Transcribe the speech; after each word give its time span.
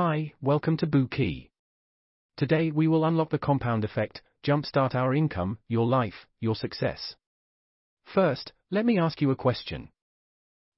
Hi, 0.00 0.32
welcome 0.40 0.76
to 0.76 0.86
Bookey. 0.86 1.50
Today 2.36 2.70
we 2.70 2.86
will 2.86 3.04
unlock 3.04 3.30
the 3.30 3.36
compound 3.36 3.82
effect, 3.82 4.22
jumpstart 4.46 4.94
our 4.94 5.12
income, 5.12 5.58
your 5.66 5.86
life, 5.86 6.28
your 6.38 6.54
success. 6.54 7.16
First, 8.04 8.52
let 8.70 8.86
me 8.86 8.96
ask 8.96 9.20
you 9.20 9.32
a 9.32 9.34
question. 9.34 9.88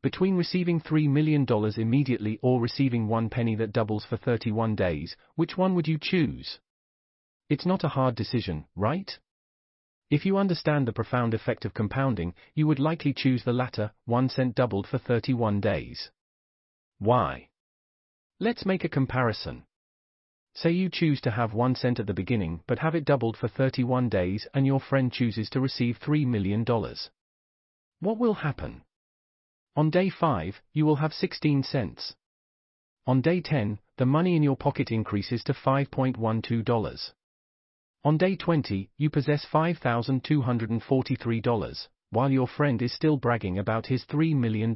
Between 0.02 0.38
receiving 0.38 0.80
$3 0.80 1.10
million 1.10 1.44
immediately 1.76 2.38
or 2.40 2.62
receiving 2.62 3.08
one 3.08 3.28
penny 3.28 3.54
that 3.56 3.74
doubles 3.74 4.06
for 4.08 4.16
31 4.16 4.74
days, 4.74 5.14
which 5.34 5.54
one 5.54 5.74
would 5.74 5.86
you 5.86 5.98
choose? 6.00 6.58
It's 7.50 7.66
not 7.66 7.84
a 7.84 7.88
hard 7.88 8.14
decision, 8.14 8.64
right? 8.74 9.18
If 10.08 10.24
you 10.24 10.38
understand 10.38 10.88
the 10.88 10.94
profound 10.94 11.34
effect 11.34 11.66
of 11.66 11.74
compounding, 11.74 12.32
you 12.54 12.66
would 12.66 12.78
likely 12.78 13.12
choose 13.12 13.44
the 13.44 13.52
latter, 13.52 13.92
1 14.06 14.30
cent 14.30 14.54
doubled 14.54 14.86
for 14.86 14.96
31 14.96 15.60
days. 15.60 16.10
Why? 16.98 17.49
Let's 18.42 18.64
make 18.64 18.84
a 18.84 18.88
comparison. 18.88 19.64
Say 20.54 20.70
you 20.70 20.88
choose 20.88 21.20
to 21.20 21.30
have 21.30 21.52
1 21.52 21.74
cent 21.74 22.00
at 22.00 22.06
the 22.06 22.14
beginning 22.14 22.62
but 22.66 22.78
have 22.78 22.94
it 22.94 23.04
doubled 23.04 23.36
for 23.36 23.48
31 23.48 24.08
days 24.08 24.48
and 24.54 24.66
your 24.66 24.80
friend 24.80 25.12
chooses 25.12 25.50
to 25.50 25.60
receive 25.60 26.00
$3 26.00 26.26
million. 26.26 26.64
What 28.00 28.16
will 28.16 28.32
happen? 28.32 28.80
On 29.76 29.90
day 29.90 30.08
5, 30.08 30.62
you 30.72 30.86
will 30.86 30.96
have 30.96 31.12
16 31.12 31.64
cents. 31.64 32.14
On 33.06 33.20
day 33.20 33.42
10, 33.42 33.78
the 33.98 34.06
money 34.06 34.36
in 34.36 34.42
your 34.42 34.56
pocket 34.56 34.90
increases 34.90 35.44
to 35.44 35.52
$5.12. 35.52 37.12
On 38.04 38.16
day 38.16 38.36
20, 38.36 38.88
you 38.96 39.10
possess 39.10 39.44
$5,243, 39.52 41.88
while 42.08 42.30
your 42.30 42.48
friend 42.48 42.80
is 42.80 42.94
still 42.94 43.18
bragging 43.18 43.58
about 43.58 43.88
his 43.88 44.06
$3 44.06 44.34
million. 44.34 44.74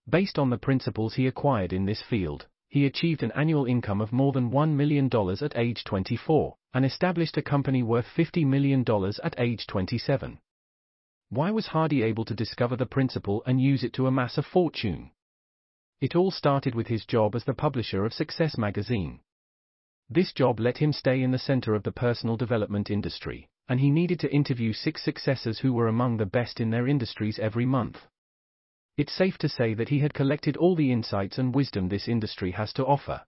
Based 0.09 0.37
on 0.37 0.49
the 0.49 0.57
principles 0.57 1.13
he 1.13 1.27
acquired 1.27 1.71
in 1.71 1.85
this 1.85 2.01
field, 2.01 2.47
he 2.71 2.85
achieved 2.85 3.21
an 3.21 3.33
annual 3.33 3.65
income 3.65 3.99
of 3.99 4.13
more 4.13 4.31
than 4.31 4.49
$1 4.49 4.73
million 4.73 5.09
at 5.41 5.57
age 5.57 5.83
24, 5.83 6.55
and 6.73 6.85
established 6.85 7.35
a 7.35 7.41
company 7.41 7.83
worth 7.83 8.05
$50 8.15 8.47
million 8.47 8.85
at 9.21 9.35
age 9.37 9.67
27. 9.67 10.39
Why 11.27 11.51
was 11.51 11.67
Hardy 11.67 12.01
able 12.01 12.23
to 12.23 12.33
discover 12.33 12.77
the 12.77 12.85
principle 12.85 13.43
and 13.45 13.61
use 13.61 13.83
it 13.83 13.91
to 13.93 14.07
amass 14.07 14.37
a 14.37 14.41
fortune? 14.41 15.11
It 15.99 16.15
all 16.15 16.31
started 16.31 16.73
with 16.73 16.87
his 16.87 17.05
job 17.05 17.35
as 17.35 17.43
the 17.43 17.53
publisher 17.53 18.05
of 18.05 18.13
Success 18.13 18.57
magazine. 18.57 19.19
This 20.09 20.31
job 20.31 20.57
let 20.57 20.77
him 20.77 20.93
stay 20.93 21.21
in 21.21 21.31
the 21.31 21.37
center 21.37 21.75
of 21.75 21.83
the 21.83 21.91
personal 21.91 22.37
development 22.37 22.89
industry, 22.89 23.49
and 23.67 23.81
he 23.81 23.91
needed 23.91 24.21
to 24.21 24.33
interview 24.33 24.71
six 24.71 25.03
successors 25.03 25.59
who 25.59 25.73
were 25.73 25.89
among 25.89 26.15
the 26.15 26.25
best 26.25 26.61
in 26.61 26.69
their 26.69 26.87
industries 26.87 27.37
every 27.37 27.65
month. 27.65 28.07
It's 28.97 29.13
safe 29.13 29.37
to 29.39 29.49
say 29.49 29.73
that 29.73 29.89
he 29.89 29.99
had 29.99 30.13
collected 30.13 30.57
all 30.57 30.75
the 30.75 30.91
insights 30.91 31.37
and 31.37 31.55
wisdom 31.55 31.89
this 31.89 32.07
industry 32.07 32.51
has 32.51 32.73
to 32.73 32.85
offer. 32.85 33.25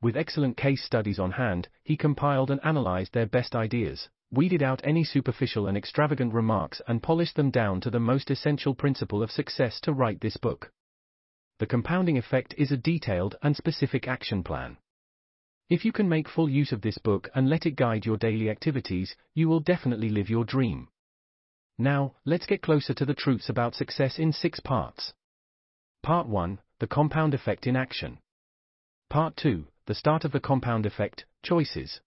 With 0.00 0.16
excellent 0.16 0.56
case 0.56 0.84
studies 0.84 1.18
on 1.18 1.32
hand, 1.32 1.68
he 1.82 1.96
compiled 1.96 2.50
and 2.50 2.60
analyzed 2.64 3.12
their 3.12 3.26
best 3.26 3.56
ideas, 3.56 4.08
weeded 4.30 4.62
out 4.62 4.80
any 4.84 5.02
superficial 5.02 5.66
and 5.66 5.76
extravagant 5.76 6.32
remarks 6.32 6.80
and 6.86 7.02
polished 7.02 7.34
them 7.34 7.50
down 7.50 7.80
to 7.80 7.90
the 7.90 7.98
most 7.98 8.30
essential 8.30 8.74
principle 8.74 9.22
of 9.22 9.30
success 9.30 9.80
to 9.80 9.92
write 9.92 10.20
this 10.20 10.36
book. 10.36 10.72
The 11.58 11.66
compounding 11.66 12.16
effect 12.16 12.54
is 12.56 12.70
a 12.70 12.76
detailed 12.76 13.34
and 13.42 13.56
specific 13.56 14.06
action 14.06 14.44
plan. 14.44 14.76
If 15.68 15.84
you 15.84 15.92
can 15.92 16.08
make 16.08 16.28
full 16.28 16.48
use 16.48 16.70
of 16.72 16.82
this 16.82 16.98
book 16.98 17.28
and 17.34 17.50
let 17.50 17.66
it 17.66 17.76
guide 17.76 18.06
your 18.06 18.16
daily 18.16 18.48
activities, 18.48 19.16
you 19.34 19.48
will 19.48 19.60
definitely 19.60 20.08
live 20.08 20.30
your 20.30 20.44
dream. 20.44 20.88
Now, 21.80 22.16
let's 22.24 22.46
get 22.46 22.60
closer 22.60 22.92
to 22.92 23.04
the 23.04 23.14
truths 23.14 23.48
about 23.48 23.76
success 23.76 24.18
in 24.18 24.32
six 24.32 24.58
parts. 24.58 25.14
Part 26.02 26.26
1 26.26 26.58
The 26.80 26.88
Compound 26.88 27.34
Effect 27.34 27.68
in 27.68 27.76
Action. 27.76 28.18
Part 29.08 29.36
2 29.36 29.68
The 29.86 29.94
Start 29.94 30.24
of 30.24 30.32
the 30.32 30.40
Compound 30.40 30.86
Effect 30.86 31.24
Choices. 31.44 32.00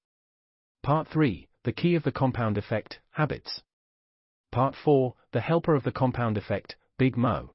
Part 0.83 1.07
3 1.07 1.47
The 1.63 1.71
Key 1.71 1.95
of 1.95 2.03
the 2.03 2.11
Compound 2.11 2.57
Effect 2.57 2.99
Habits. 3.11 3.61
Part 4.51 4.75
4 4.75 5.15
The 5.31 5.39
Helper 5.39 5.73
of 5.73 5.83
the 5.83 5.93
Compound 5.93 6.37
Effect 6.37 6.75
Big 6.97 7.15
Mo. 7.15 7.53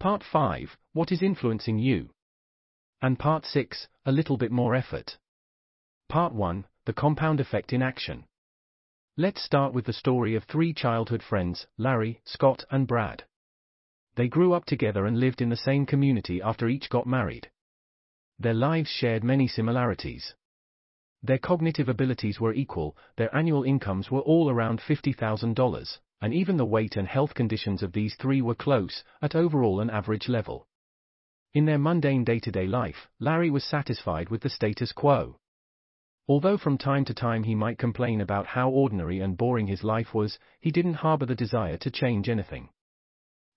Part 0.00 0.24
5 0.24 0.76
What 0.94 1.12
is 1.12 1.22
influencing 1.22 1.78
you? 1.78 2.10
And 3.00 3.20
Part 3.20 3.46
6 3.46 3.86
A 4.04 4.10
little 4.10 4.36
bit 4.36 4.50
more 4.50 4.74
effort. 4.74 5.16
Part 6.08 6.32
1 6.34 6.66
The 6.86 6.92
Compound 6.92 7.38
Effect 7.38 7.72
in 7.72 7.82
Action. 7.82 8.24
Let's 9.20 9.42
start 9.42 9.74
with 9.74 9.84
the 9.84 9.92
story 9.92 10.34
of 10.34 10.44
three 10.44 10.72
childhood 10.72 11.22
friends, 11.22 11.66
Larry, 11.76 12.22
Scott, 12.24 12.64
and 12.70 12.86
Brad. 12.86 13.24
They 14.14 14.28
grew 14.28 14.54
up 14.54 14.64
together 14.64 15.04
and 15.04 15.20
lived 15.20 15.42
in 15.42 15.50
the 15.50 15.56
same 15.56 15.84
community 15.84 16.40
after 16.40 16.70
each 16.70 16.88
got 16.88 17.06
married. 17.06 17.50
Their 18.38 18.54
lives 18.54 18.88
shared 18.88 19.22
many 19.22 19.46
similarities. 19.46 20.34
Their 21.22 21.36
cognitive 21.36 21.86
abilities 21.86 22.40
were 22.40 22.54
equal, 22.54 22.96
their 23.16 23.36
annual 23.36 23.62
incomes 23.62 24.10
were 24.10 24.20
all 24.20 24.48
around 24.48 24.80
$50,000, 24.80 25.98
and 26.22 26.32
even 26.32 26.56
the 26.56 26.64
weight 26.64 26.96
and 26.96 27.06
health 27.06 27.34
conditions 27.34 27.82
of 27.82 27.92
these 27.92 28.14
three 28.14 28.40
were 28.40 28.54
close, 28.54 29.04
at 29.20 29.36
overall 29.36 29.80
an 29.80 29.90
average 29.90 30.30
level. 30.30 30.66
In 31.52 31.66
their 31.66 31.78
mundane 31.78 32.24
day-to-day 32.24 32.66
life, 32.66 33.10
Larry 33.18 33.50
was 33.50 33.64
satisfied 33.64 34.30
with 34.30 34.40
the 34.40 34.48
status 34.48 34.92
quo. 34.92 35.39
Although 36.30 36.58
from 36.58 36.78
time 36.78 37.04
to 37.06 37.12
time 37.12 37.42
he 37.42 37.56
might 37.56 37.76
complain 37.76 38.20
about 38.20 38.46
how 38.46 38.70
ordinary 38.70 39.18
and 39.18 39.36
boring 39.36 39.66
his 39.66 39.82
life 39.82 40.14
was, 40.14 40.38
he 40.60 40.70
didn't 40.70 41.02
harbor 41.02 41.26
the 41.26 41.34
desire 41.34 41.76
to 41.78 41.90
change 41.90 42.28
anything. 42.28 42.68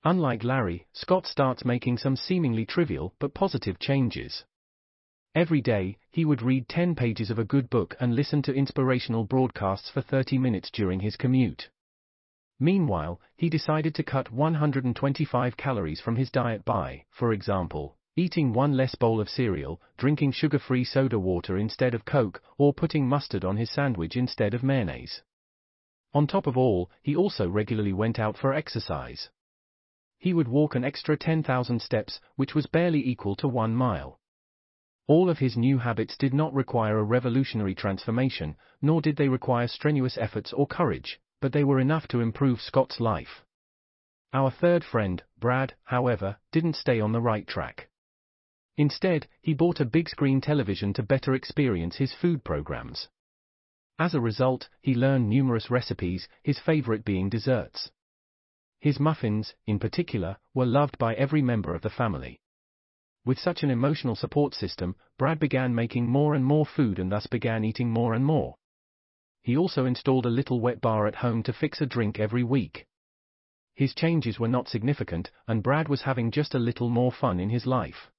Unlike 0.03 0.43
Larry, 0.43 0.87
Scott 0.91 1.27
starts 1.27 1.63
making 1.63 1.99
some 1.99 2.15
seemingly 2.15 2.65
trivial 2.65 3.13
but 3.19 3.35
positive 3.35 3.77
changes. 3.77 4.43
Every 5.35 5.61
day, 5.61 5.99
he 6.09 6.25
would 6.25 6.41
read 6.41 6.67
10 6.67 6.95
pages 6.95 7.29
of 7.29 7.37
a 7.37 7.45
good 7.45 7.69
book 7.69 7.95
and 7.99 8.15
listen 8.15 8.41
to 8.41 8.55
inspirational 8.55 9.23
broadcasts 9.23 9.91
for 9.91 10.01
30 10.01 10.39
minutes 10.39 10.71
during 10.71 11.01
his 11.01 11.15
commute. 11.15 11.69
Meanwhile, 12.59 13.21
he 13.35 13.49
decided 13.49 13.93
to 13.93 14.03
cut 14.03 14.31
125 14.31 15.57
calories 15.57 16.01
from 16.01 16.15
his 16.15 16.31
diet 16.31 16.65
by, 16.65 17.05
for 17.11 17.33
example, 17.33 17.97
eating 18.15 18.53
one 18.53 18.77
less 18.77 18.93
bowl 18.95 19.19
of 19.19 19.27
cereal, 19.27 19.81
drinking 19.97 20.31
sugar-free 20.31 20.83
soda 20.83 21.17
water 21.17 21.57
instead 21.57 21.95
of 21.95 22.05
Coke, 22.05 22.41
or 22.57 22.73
putting 22.73 23.07
mustard 23.07 23.43
on 23.43 23.57
his 23.57 23.71
sandwich 23.71 24.15
instead 24.15 24.53
of 24.53 24.63
mayonnaise. 24.63 25.23
On 26.13 26.27
top 26.27 26.45
of 26.45 26.55
all, 26.55 26.91
he 27.01 27.15
also 27.15 27.49
regularly 27.49 27.93
went 27.93 28.19
out 28.19 28.37
for 28.37 28.53
exercise. 28.53 29.29
He 30.19 30.33
would 30.33 30.47
walk 30.47 30.75
an 30.75 30.83
extra 30.83 31.17
10,000 31.17 31.81
steps, 31.81 32.19
which 32.35 32.53
was 32.53 32.67
barely 32.67 33.05
equal 33.05 33.35
to 33.37 33.47
one 33.47 33.75
mile. 33.75 34.19
All 35.07 35.29
of 35.29 35.39
his 35.39 35.57
new 35.57 35.79
habits 35.79 36.15
did 36.15 36.33
not 36.33 36.53
require 36.53 36.97
a 36.99 37.03
revolutionary 37.03 37.75
transformation, 37.75 38.55
nor 38.81 39.01
did 39.01 39.17
they 39.17 39.27
require 39.27 39.67
strenuous 39.67 40.17
efforts 40.17 40.53
or 40.53 40.67
courage, 40.67 41.19
but 41.41 41.51
they 41.51 41.63
were 41.63 41.79
enough 41.79 42.07
to 42.09 42.21
improve 42.21 42.61
Scott's 42.61 42.99
life. 42.99 43.43
Our 44.31 44.49
third 44.49 44.83
friend, 44.83 45.21
Brad, 45.39 45.73
however, 45.83 46.37
didn't 46.51 46.75
stay 46.75 46.99
on 46.99 47.11
the 47.11 47.21
right 47.21 47.45
track. 47.45 47.89
Instead, 48.77 49.27
he 49.41 49.53
bought 49.53 49.79
a 49.79 49.85
big 49.85 50.09
screen 50.09 50.41
television 50.41 50.93
to 50.93 51.03
better 51.03 51.35
experience 51.35 51.97
his 51.97 52.13
food 52.13 52.43
programs. 52.43 53.07
As 53.99 54.15
a 54.15 54.21
result, 54.21 54.67
he 54.81 54.95
learned 54.95 55.29
numerous 55.29 55.69
recipes, 55.69 56.27
his 56.41 56.57
favorite 56.57 57.05
being 57.05 57.29
desserts. 57.29 57.91
His 58.79 58.99
muffins, 58.99 59.53
in 59.67 59.77
particular, 59.77 60.37
were 60.53 60.65
loved 60.65 60.97
by 60.97 61.13
every 61.13 61.41
member 61.41 61.75
of 61.75 61.83
the 61.83 61.89
family. 61.91 62.39
With 63.23 63.39
such 63.39 63.63
an 63.63 63.69
emotional 63.69 64.15
support 64.15 64.55
system, 64.55 64.95
Brad 65.17 65.39
began 65.39 65.75
making 65.75 66.07
more 66.07 66.33
and 66.33 66.43
more 66.43 66.65
food 66.65 66.97
and 66.97 67.11
thus 67.11 67.27
began 67.27 67.63
eating 67.63 67.91
more 67.91 68.13
and 68.13 68.25
more. 68.25 68.55
He 69.43 69.55
also 69.55 69.85
installed 69.85 70.25
a 70.25 70.29
little 70.29 70.59
wet 70.59 70.81
bar 70.81 71.05
at 71.05 71.15
home 71.15 71.43
to 71.43 71.53
fix 71.53 71.79
a 71.79 71.85
drink 71.85 72.19
every 72.19 72.43
week. 72.43 72.87
His 73.75 73.93
changes 73.93 74.39
were 74.39 74.47
not 74.47 74.67
significant, 74.67 75.29
and 75.47 75.63
Brad 75.63 75.87
was 75.87 76.01
having 76.01 76.31
just 76.31 76.55
a 76.55 76.59
little 76.59 76.89
more 76.89 77.11
fun 77.11 77.39
in 77.39 77.49
his 77.49 77.65
life. 77.65 78.09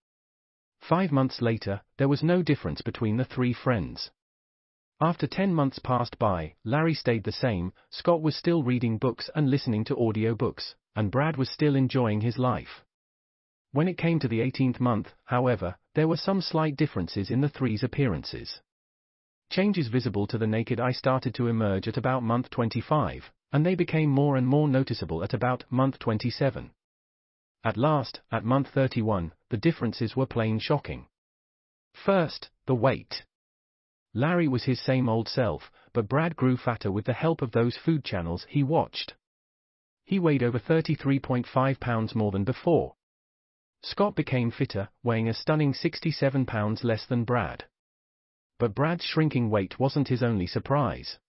Five 0.88 1.12
months 1.12 1.40
later, 1.40 1.80
there 1.96 2.08
was 2.08 2.22
no 2.22 2.42
difference 2.42 2.82
between 2.82 3.16
the 3.16 3.24
three 3.24 3.54
friends. 3.54 4.10
After 5.00 5.26
ten 5.26 5.54
months 5.54 5.78
passed 5.78 6.18
by, 6.18 6.56
Larry 6.62 6.92
stayed 6.92 7.24
the 7.24 7.32
same, 7.32 7.72
Scott 7.88 8.20
was 8.20 8.36
still 8.36 8.62
reading 8.62 8.98
books 8.98 9.30
and 9.34 9.48
listening 9.48 9.84
to 9.84 9.96
audiobooks, 9.96 10.74
and 10.94 11.10
Brad 11.10 11.38
was 11.38 11.48
still 11.48 11.74
enjoying 11.74 12.20
his 12.20 12.36
life. 12.36 12.84
When 13.72 13.88
it 13.88 13.96
came 13.96 14.18
to 14.18 14.28
the 14.28 14.40
18th 14.40 14.78
month, 14.78 15.14
however, 15.24 15.76
there 15.94 16.06
were 16.06 16.18
some 16.18 16.42
slight 16.42 16.76
differences 16.76 17.30
in 17.30 17.40
the 17.40 17.48
three's 17.48 17.82
appearances. 17.82 18.60
Changes 19.48 19.88
visible 19.88 20.26
to 20.26 20.36
the 20.36 20.46
naked 20.46 20.80
eye 20.80 20.92
started 20.92 21.34
to 21.36 21.48
emerge 21.48 21.88
at 21.88 21.96
about 21.96 22.22
month 22.22 22.50
25, 22.50 23.32
and 23.52 23.64
they 23.64 23.74
became 23.74 24.10
more 24.10 24.36
and 24.36 24.46
more 24.46 24.68
noticeable 24.68 25.24
at 25.24 25.32
about 25.32 25.64
month 25.70 25.98
27. 25.98 26.72
At 27.64 27.78
last, 27.78 28.20
at 28.30 28.44
month 28.44 28.68
31, 28.68 29.32
the 29.54 29.70
differences 29.70 30.16
were 30.16 30.26
plain 30.26 30.58
shocking. 30.58 31.06
First, 31.92 32.50
the 32.66 32.74
weight. 32.74 33.24
Larry 34.12 34.48
was 34.48 34.64
his 34.64 34.80
same 34.80 35.08
old 35.08 35.28
self, 35.28 35.70
but 35.92 36.08
Brad 36.08 36.34
grew 36.34 36.56
fatter 36.56 36.90
with 36.90 37.04
the 37.04 37.12
help 37.12 37.40
of 37.40 37.52
those 37.52 37.76
food 37.76 38.04
channels 38.04 38.44
he 38.48 38.64
watched. 38.64 39.14
He 40.04 40.18
weighed 40.18 40.42
over 40.42 40.58
33.5 40.58 41.78
pounds 41.78 42.16
more 42.16 42.32
than 42.32 42.42
before. 42.42 42.96
Scott 43.80 44.16
became 44.16 44.50
fitter, 44.50 44.88
weighing 45.04 45.28
a 45.28 45.32
stunning 45.32 45.72
67 45.72 46.46
pounds 46.46 46.82
less 46.82 47.06
than 47.06 47.22
Brad. 47.22 47.66
But 48.58 48.74
Brad's 48.74 49.04
shrinking 49.04 49.50
weight 49.50 49.78
wasn't 49.78 50.08
his 50.08 50.24
only 50.24 50.48
surprise. 50.48 51.20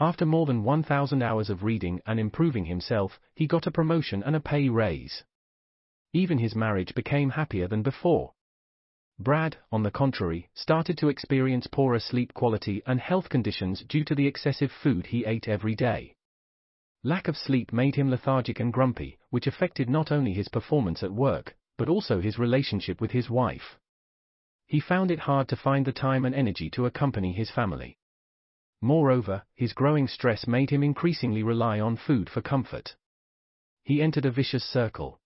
After 0.00 0.26
more 0.26 0.46
than 0.46 0.64
1,000 0.64 1.22
hours 1.22 1.48
of 1.48 1.62
reading 1.62 2.00
and 2.06 2.18
improving 2.18 2.64
himself, 2.64 3.20
he 3.36 3.46
got 3.46 3.68
a 3.68 3.70
promotion 3.70 4.24
and 4.24 4.34
a 4.34 4.40
pay 4.40 4.68
raise. 4.68 5.22
Even 6.16 6.38
his 6.38 6.56
marriage 6.56 6.94
became 6.94 7.28
happier 7.28 7.68
than 7.68 7.82
before. 7.82 8.32
Brad, 9.18 9.58
on 9.70 9.82
the 9.82 9.90
contrary, 9.90 10.48
started 10.54 10.96
to 10.96 11.10
experience 11.10 11.66
poorer 11.66 12.00
sleep 12.00 12.32
quality 12.32 12.82
and 12.86 12.98
health 12.98 13.28
conditions 13.28 13.82
due 13.82 14.02
to 14.04 14.14
the 14.14 14.26
excessive 14.26 14.72
food 14.72 15.08
he 15.08 15.26
ate 15.26 15.46
every 15.46 15.74
day. 15.74 16.14
Lack 17.02 17.28
of 17.28 17.36
sleep 17.36 17.70
made 17.70 17.96
him 17.96 18.08
lethargic 18.08 18.60
and 18.60 18.72
grumpy, 18.72 19.18
which 19.28 19.46
affected 19.46 19.90
not 19.90 20.10
only 20.10 20.32
his 20.32 20.48
performance 20.48 21.02
at 21.02 21.12
work, 21.12 21.54
but 21.76 21.90
also 21.90 22.22
his 22.22 22.38
relationship 22.38 22.98
with 22.98 23.10
his 23.10 23.28
wife. 23.28 23.78
He 24.66 24.80
found 24.80 25.10
it 25.10 25.18
hard 25.28 25.48
to 25.48 25.54
find 25.56 25.84
the 25.84 25.92
time 25.92 26.24
and 26.24 26.34
energy 26.34 26.70
to 26.70 26.86
accompany 26.86 27.34
his 27.34 27.50
family. 27.50 27.98
Moreover, 28.80 29.42
his 29.54 29.74
growing 29.74 30.08
stress 30.08 30.46
made 30.46 30.70
him 30.70 30.82
increasingly 30.82 31.42
rely 31.42 31.78
on 31.78 31.98
food 31.98 32.30
for 32.30 32.40
comfort. 32.40 32.96
He 33.84 34.00
entered 34.00 34.24
a 34.24 34.30
vicious 34.30 34.64
circle. 34.64 35.20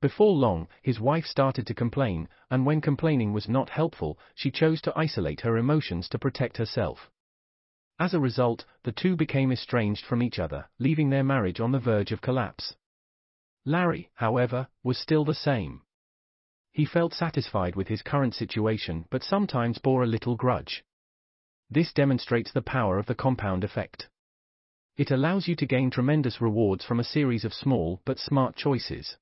Before 0.00 0.32
long, 0.32 0.66
his 0.80 0.98
wife 0.98 1.26
started 1.26 1.66
to 1.66 1.74
complain, 1.74 2.28
and 2.50 2.64
when 2.64 2.80
complaining 2.80 3.34
was 3.34 3.50
not 3.50 3.68
helpful, 3.68 4.18
she 4.34 4.50
chose 4.50 4.80
to 4.82 4.98
isolate 4.98 5.42
her 5.42 5.58
emotions 5.58 6.08
to 6.08 6.18
protect 6.18 6.56
herself. 6.56 7.10
As 7.98 8.14
a 8.14 8.20
result, 8.20 8.64
the 8.82 8.92
two 8.92 9.14
became 9.14 9.52
estranged 9.52 10.06
from 10.06 10.22
each 10.22 10.38
other, 10.38 10.70
leaving 10.78 11.10
their 11.10 11.22
marriage 11.22 11.60
on 11.60 11.72
the 11.72 11.78
verge 11.78 12.12
of 12.12 12.22
collapse. 12.22 12.74
Larry, 13.66 14.10
however, 14.14 14.68
was 14.82 14.96
still 14.96 15.26
the 15.26 15.34
same. 15.34 15.82
He 16.72 16.86
felt 16.86 17.12
satisfied 17.12 17.76
with 17.76 17.88
his 17.88 18.00
current 18.00 18.34
situation 18.34 19.04
but 19.10 19.22
sometimes 19.22 19.76
bore 19.76 20.02
a 20.02 20.06
little 20.06 20.34
grudge. 20.34 20.82
This 21.68 21.92
demonstrates 21.92 22.52
the 22.52 22.62
power 22.62 22.98
of 22.98 23.04
the 23.04 23.14
compound 23.14 23.64
effect. 23.64 24.08
It 24.96 25.10
allows 25.10 25.46
you 25.46 25.54
to 25.56 25.66
gain 25.66 25.90
tremendous 25.90 26.40
rewards 26.40 26.86
from 26.86 27.00
a 27.00 27.04
series 27.04 27.44
of 27.44 27.52
small 27.52 28.00
but 28.06 28.18
smart 28.18 28.56
choices. 28.56 29.18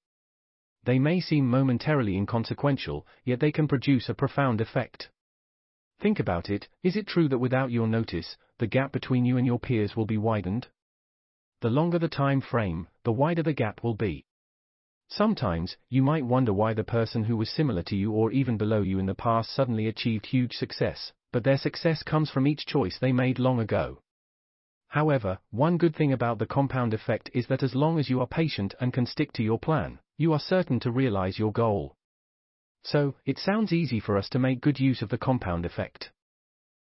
They 0.89 0.99
may 0.99 1.21
seem 1.21 1.47
momentarily 1.47 2.17
inconsequential, 2.17 3.07
yet 3.23 3.41
they 3.41 3.53
can 3.53 3.69
produce 3.69 4.09
a 4.09 4.15
profound 4.15 4.59
effect. 4.59 5.11
Think 6.01 6.19
about 6.19 6.49
it, 6.49 6.67
is 6.83 6.97
it 6.97 7.07
true 7.07 7.29
that 7.29 7.41
without 7.41 7.71
your 7.71 7.87
notice, 7.87 8.39
the 8.57 8.67
gap 8.67 8.91
between 8.91 9.27
you 9.27 9.37
and 9.37 9.47
your 9.47 9.59
peers 9.59 9.95
will 9.95 10.07
be 10.07 10.17
widened? 10.17 10.69
The 11.61 11.69
longer 11.69 11.99
the 11.99 12.09
time 12.09 12.41
frame, 12.41 12.89
the 13.05 13.13
wider 13.13 13.43
the 13.43 13.53
gap 13.53 13.83
will 13.85 13.97
be. 13.97 14.25
Sometimes, 15.09 15.77
you 15.91 16.03
might 16.03 16.25
wonder 16.25 16.55
why 16.55 16.73
the 16.73 16.85
person 16.85 17.25
who 17.25 17.37
was 17.37 17.51
similar 17.51 17.83
to 17.83 17.95
you 17.95 18.13
or 18.13 18.33
even 18.33 18.57
below 18.57 18.81
you 18.81 18.99
in 18.99 19.05
the 19.05 19.15
past 19.15 19.51
suddenly 19.51 19.89
achieved 19.89 20.25
huge 20.25 20.55
success, 20.55 21.13
but 21.33 21.45
their 21.45 21.59
success 21.59 22.03
comes 22.03 22.31
from 22.31 22.47
each 22.47 22.65
choice 22.65 22.99
they 22.99 23.13
made 23.13 23.39
long 23.39 23.61
ago. 23.61 24.01
However, 24.87 25.39
one 25.51 25.77
good 25.77 25.95
thing 25.95 26.15
about 26.15 26.39
the 26.39 26.47
compound 26.47 26.95
effect 26.95 27.29
is 27.35 27.47
that 27.49 27.63
as 27.63 27.75
long 27.75 27.99
as 27.99 28.09
you 28.09 28.23
are 28.23 28.27
patient 28.27 28.75
and 28.81 28.91
can 28.91 29.05
stick 29.05 29.35
to 29.35 29.43
your 29.43 29.59
plan, 29.59 29.99
you 30.19 30.33
are 30.33 30.41
certain 30.41 30.81
to 30.81 30.91
realize 30.91 31.39
your 31.39 31.53
goal. 31.53 31.97
So, 32.83 33.15
it 33.25 33.39
sounds 33.39 33.73
easy 33.73 34.01
for 34.01 34.19
us 34.19 34.29
to 34.31 34.39
make 34.39 34.61
good 34.61 34.81
use 34.81 35.01
of 35.01 35.11
the 35.11 35.19
compound 35.19 35.65
effect. 35.65 36.11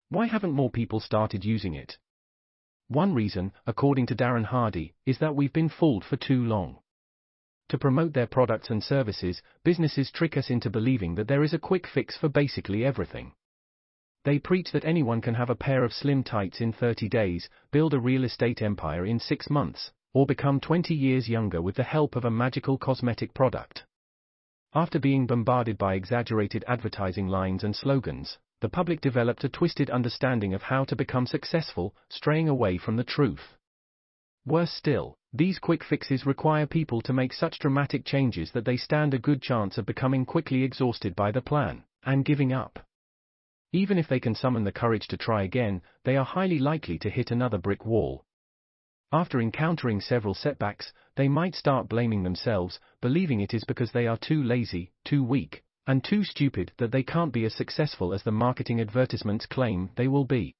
Why 0.09 0.27
haven't 0.27 0.53
more 0.53 0.71
people 0.71 1.01
started 1.01 1.43
using 1.43 1.73
it? 1.73 1.97
One 2.87 3.13
reason, 3.13 3.51
according 3.65 4.05
to 4.07 4.15
Darren 4.15 4.45
Hardy, 4.45 4.93
is 5.05 5.17
that 5.19 5.35
we've 5.35 5.51
been 5.51 5.67
fooled 5.67 6.05
for 6.05 6.15
too 6.15 6.41
long. 6.45 6.79
To 7.67 7.77
promote 7.77 8.13
their 8.13 8.27
products 8.27 8.69
and 8.69 8.81
services, 8.81 9.41
businesses 9.65 10.09
trick 10.09 10.37
us 10.37 10.49
into 10.49 10.69
believing 10.69 11.15
that 11.15 11.27
there 11.27 11.43
is 11.43 11.53
a 11.53 11.59
quick 11.59 11.85
fix 11.85 12.15
for 12.15 12.29
basically 12.29 12.85
everything. 12.85 13.33
They 14.23 14.39
preach 14.39 14.71
that 14.71 14.85
anyone 14.85 15.19
can 15.19 15.33
have 15.33 15.49
a 15.49 15.55
pair 15.55 15.83
of 15.83 15.91
slim 15.91 16.23
tights 16.23 16.61
in 16.61 16.71
30 16.71 17.09
days, 17.09 17.49
build 17.71 17.93
a 17.93 17.99
real 17.99 18.23
estate 18.23 18.61
empire 18.61 19.05
in 19.05 19.19
6 19.19 19.49
months, 19.49 19.91
or 20.17 20.25
become 20.25 20.59
20 20.59 20.95
years 20.95 21.29
younger 21.29 21.61
with 21.61 21.75
the 21.75 21.83
help 21.83 22.15
of 22.15 22.25
a 22.25 22.31
magical 22.31 22.75
cosmetic 22.75 23.35
product. 23.35 23.85
After 24.73 24.97
being 24.97 25.27
bombarded 25.27 25.77
by 25.77 25.93
exaggerated 25.93 26.65
advertising 26.67 27.27
lines 27.27 27.63
and 27.63 27.75
slogans, 27.75 28.39
the 28.59 28.67
public 28.67 28.99
developed 28.99 29.43
a 29.43 29.49
twisted 29.49 29.91
understanding 29.91 30.55
of 30.55 30.63
how 30.63 30.85
to 30.85 30.95
become 30.95 31.27
successful, 31.27 31.95
straying 32.09 32.49
away 32.49 32.79
from 32.79 32.95
the 32.95 33.03
truth. 33.03 33.57
Worse 34.43 34.71
still, 34.71 35.19
these 35.33 35.59
quick 35.59 35.83
fixes 35.83 36.25
require 36.25 36.65
people 36.65 36.99
to 37.01 37.13
make 37.13 37.31
such 37.31 37.59
dramatic 37.59 38.03
changes 38.03 38.51
that 38.53 38.65
they 38.65 38.75
stand 38.75 39.13
a 39.13 39.19
good 39.19 39.43
chance 39.43 39.77
of 39.77 39.85
becoming 39.85 40.25
quickly 40.25 40.63
exhausted 40.63 41.15
by 41.15 41.31
the 41.31 41.43
plan, 41.43 41.83
and 42.03 42.25
giving 42.25 42.51
up. 42.51 42.79
Even 43.71 43.99
if 43.99 44.07
they 44.07 44.19
can 44.19 44.33
summon 44.33 44.63
the 44.63 44.71
courage 44.71 45.07
to 45.09 45.17
try 45.17 45.43
again, 45.43 45.83
they 46.05 46.17
are 46.17 46.25
highly 46.25 46.57
likely 46.57 46.97
to 46.97 47.11
hit 47.11 47.29
another 47.29 47.59
brick 47.59 47.85
wall. 47.85 48.23
After 49.11 49.39
encountering 49.39 50.01
several 50.01 50.33
setbacks, 50.33 50.91
they 51.15 51.29
might 51.29 51.55
start 51.55 51.87
blaming 51.87 52.23
themselves, 52.23 52.77
believing 52.99 53.39
it 53.39 53.53
is 53.53 53.63
because 53.63 53.93
they 53.93 54.05
are 54.05 54.17
too 54.17 54.43
lazy, 54.43 54.91
too 55.05 55.23
weak, 55.23 55.63
and 55.85 56.03
too 56.03 56.25
stupid 56.25 56.73
that 56.77 56.91
they 56.91 57.03
can't 57.03 57.31
be 57.31 57.45
as 57.45 57.55
successful 57.55 58.13
as 58.13 58.23
the 58.23 58.33
marketing 58.33 58.81
advertisements 58.81 59.45
claim 59.45 59.91
they 59.95 60.09
will 60.09 60.25
be. 60.25 60.57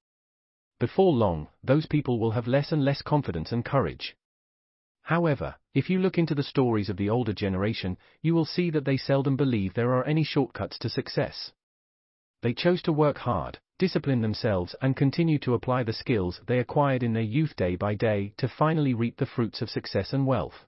Before 0.80 1.12
long, 1.12 1.50
those 1.62 1.88
people 1.88 2.20
will 2.20 2.32
have 2.32 2.48
less 2.48 2.72
and 2.72 2.86
less 2.86 3.02
confidence 3.02 3.52
and 3.52 3.66
courage. 3.66 4.16
However, 5.02 5.56
if 5.74 5.90
you 5.90 6.00
look 6.00 6.18
into 6.18 6.36
the 6.36 6.44
stories 6.44 6.90
of 6.90 6.96
the 6.96 7.10
older 7.10 7.34
generation, 7.34 7.98
you 8.22 8.34
will 8.34 8.46
see 8.46 8.70
that 8.70 8.86
they 8.86 8.98
seldom 8.98 9.36
believe 9.36 9.74
there 9.74 9.94
are 9.94 10.06
any 10.06 10.24
shortcuts 10.24 10.78
to 10.80 10.90
success. 10.90 11.52
They 12.42 12.54
chose 12.54 12.82
to 12.84 12.94
work 12.94 13.18
hard, 13.18 13.60
discipline 13.80 14.22
themselves 14.22 14.76
and 14.82 14.96
continue 14.96 15.38
to 15.40 15.54
apply 15.54 15.84
the 15.84 15.94
skills 15.94 16.42
they 16.48 16.60
acquired 16.60 17.04
in 17.04 17.14
their 17.14 17.22
youth 17.22 17.56
day 17.56 17.76
by 17.76 17.94
day 17.94 18.34
to 18.38 18.48
finally 18.48 18.94
reap 18.94 19.18
the 19.18 19.26
fruits 19.26 19.62
of 19.62 19.70
success 19.70 20.14
and 20.14 20.26
wealth. 20.26 20.66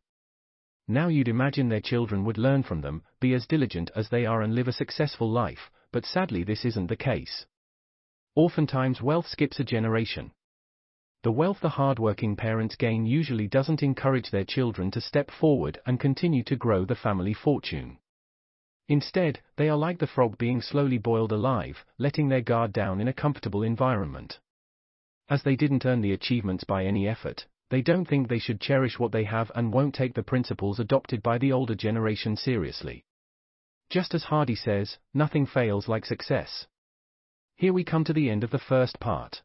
Now 0.88 1.08
you'd 1.08 1.28
imagine 1.28 1.70
their 1.70 1.82
children 1.82 2.24
would 2.26 2.38
learn 2.38 2.64
from 2.64 2.82
them, 2.82 3.04
be 3.20 3.34
as 3.34 3.46
diligent 3.46 3.92
as 3.96 4.10
they 4.10 4.26
are 4.26 4.42
and 4.42 4.56
live 4.56 4.68
a 4.68 4.74
successful 4.74 5.30
life, 5.30 5.70
but 5.92 6.06
sadly 6.06 6.44
this 6.44 6.66
isn't 6.66 6.88
the 6.88 6.96
case. 6.96 7.46
Oftentimes 8.36 9.02
wealth 9.02 9.28
skips 9.28 9.60
a 9.60 9.64
generation. 9.64 10.32
The 11.24 11.32
wealth 11.32 11.60
the 11.62 11.70
hardworking 11.70 12.36
parents 12.36 12.76
gain 12.76 13.06
usually 13.06 13.48
doesn't 13.48 13.84
encourage 13.84 14.32
their 14.32 14.46
children 14.46 14.90
to 14.92 15.02
step 15.02 15.30
forward 15.30 15.80
and 15.86 16.00
continue 16.00 16.44
to 16.46 16.56
grow 16.56 16.86
the 16.86 16.96
family 16.96 17.34
fortune. 17.34 17.98
Instead, 18.90 19.40
they 19.56 19.70
are 19.70 19.78
like 19.78 20.00
the 20.00 20.08
frog 20.08 20.36
being 20.40 20.62
slowly 20.64 20.98
boiled 20.98 21.32
alive, 21.32 21.86
letting 22.00 22.28
their 22.28 22.42
guard 22.42 22.74
down 22.74 23.00
in 23.00 23.08
a 23.08 23.14
comfortable 23.14 23.62
environment. 23.62 24.40
As 25.30 25.44
they 25.44 25.56
didn't 25.56 25.86
earn 25.86 26.02
the 26.02 26.12
achievements 26.12 26.64
by 26.64 26.86
any 26.86 27.08
effort, 27.08 27.46
they 27.70 27.84
don't 27.84 28.06
think 28.06 28.28
they 28.28 28.40
should 28.40 28.60
cherish 28.60 28.98
what 28.98 29.12
they 29.12 29.26
have 29.26 29.52
and 29.54 29.72
won't 29.72 29.94
take 29.94 30.16
the 30.16 30.24
principles 30.24 30.80
adopted 30.80 31.22
by 31.22 31.38
the 31.38 31.52
older 31.52 31.76
generation 31.76 32.36
seriously. 32.36 33.06
Just 33.92 34.16
as 34.16 34.24
Hardy 34.24 34.56
says, 34.56 34.98
nothing 35.14 35.46
fails 35.46 35.88
like 35.88 36.04
success. 36.04 36.66
Here 37.58 37.74
we 37.74 37.84
come 37.84 38.04
to 38.06 38.14
the 38.14 38.28
end 38.28 38.44
of 38.44 38.50
the 38.50 38.58
first 38.58 39.00
part. 39.00 39.44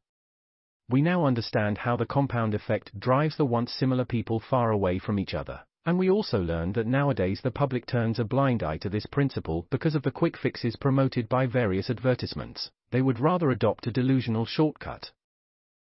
We 0.89 1.03
now 1.03 1.27
understand 1.27 1.79
how 1.79 1.97
the 1.97 2.07
compound 2.07 2.55
effect 2.55 2.99
drives 2.99 3.37
the 3.37 3.45
once 3.45 3.73
similar 3.73 4.07
people 4.07 4.41
far 4.41 4.71
away 4.71 4.99
from 4.99 5.19
each 5.19 5.35
other. 5.35 5.65
And 5.87 5.99
we 5.99 6.09
also 6.09 6.41
learned 6.41 6.75
that 6.75 6.87
nowadays 6.87 7.41
the 7.43 7.51
public 7.51 7.85
turns 7.85 8.19
a 8.19 8.25
blind 8.25 8.63
eye 8.63 8.79
to 8.79 8.89
this 8.89 9.05
principle 9.05 9.67
because 9.71 9.95
of 9.95 10.03
the 10.03 10.11
quick 10.11 10.37
fixes 10.39 10.77
promoted 10.77 11.29
by 11.29 11.47
various 11.47 11.91
advertisements. 11.91 12.71
They 12.91 13.03
would 13.03 13.21
rather 13.21 13.51
adopt 13.51 13.87
a 13.87 13.93
delusional 13.93 14.47
shortcut. 14.47 15.13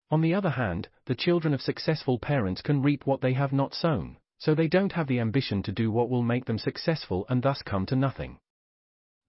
On 0.09 0.21
the 0.21 0.33
other 0.33 0.51
hand, 0.51 0.87
the 1.05 1.15
children 1.15 1.53
of 1.53 1.61
successful 1.61 2.19
parents 2.19 2.61
can 2.61 2.81
reap 2.81 3.05
what 3.05 3.21
they 3.21 3.33
have 3.33 3.51
not 3.51 3.73
sown, 3.73 4.17
so 4.37 4.55
they 4.55 4.67
don't 4.67 4.93
have 4.93 5.07
the 5.07 5.19
ambition 5.19 5.61
to 5.63 5.71
do 5.73 5.91
what 5.91 6.09
will 6.09 6.23
make 6.23 6.45
them 6.45 6.57
successful 6.57 7.25
and 7.27 7.43
thus 7.43 7.61
come 7.61 7.85
to 7.87 7.95
nothing. 7.95 8.39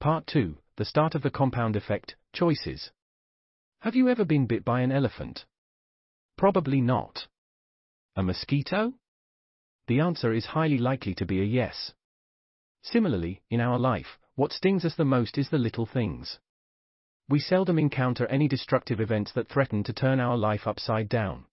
Part 0.00 0.26
2 0.28 0.57
The 0.76 0.85
Start 0.85 1.14
of 1.16 1.23
the 1.23 1.31
Compound 1.31 1.75
Effect 1.75 2.14
Choices. 2.33 2.92
Have 3.81 3.97
you 3.97 4.09
ever 4.09 4.25
been 4.25 4.47
bit 4.47 4.64
by 4.64 4.81
an 4.83 4.92
elephant? 4.92 5.45
Probably 6.37 6.81
not. 6.81 7.26
A 8.14 8.23
mosquito? 8.23 8.95
The 9.86 10.00
answer 10.00 10.32
is 10.32 10.46
highly 10.46 10.78
likely 10.78 11.14
to 11.16 11.26
be 11.26 11.40
a 11.40 11.44
yes. 11.44 11.92
Similarly, 12.82 13.42
in 13.50 13.60
our 13.60 13.78
life, 13.78 14.18
what 14.34 14.52
stings 14.52 14.84
us 14.84 14.94
the 14.94 15.04
most 15.04 15.38
is 15.38 15.50
the 15.50 15.58
little 15.58 15.86
things. 15.86 16.38
We 17.28 17.38
seldom 17.38 17.78
encounter 17.78 18.26
any 18.26 18.48
destructive 18.48 19.00
events 19.00 19.32
that 19.32 19.48
threaten 19.48 19.82
to 19.84 19.92
turn 19.92 20.20
our 20.20 20.36
life 20.36 20.66
upside 20.66 21.08
down. 21.08 21.46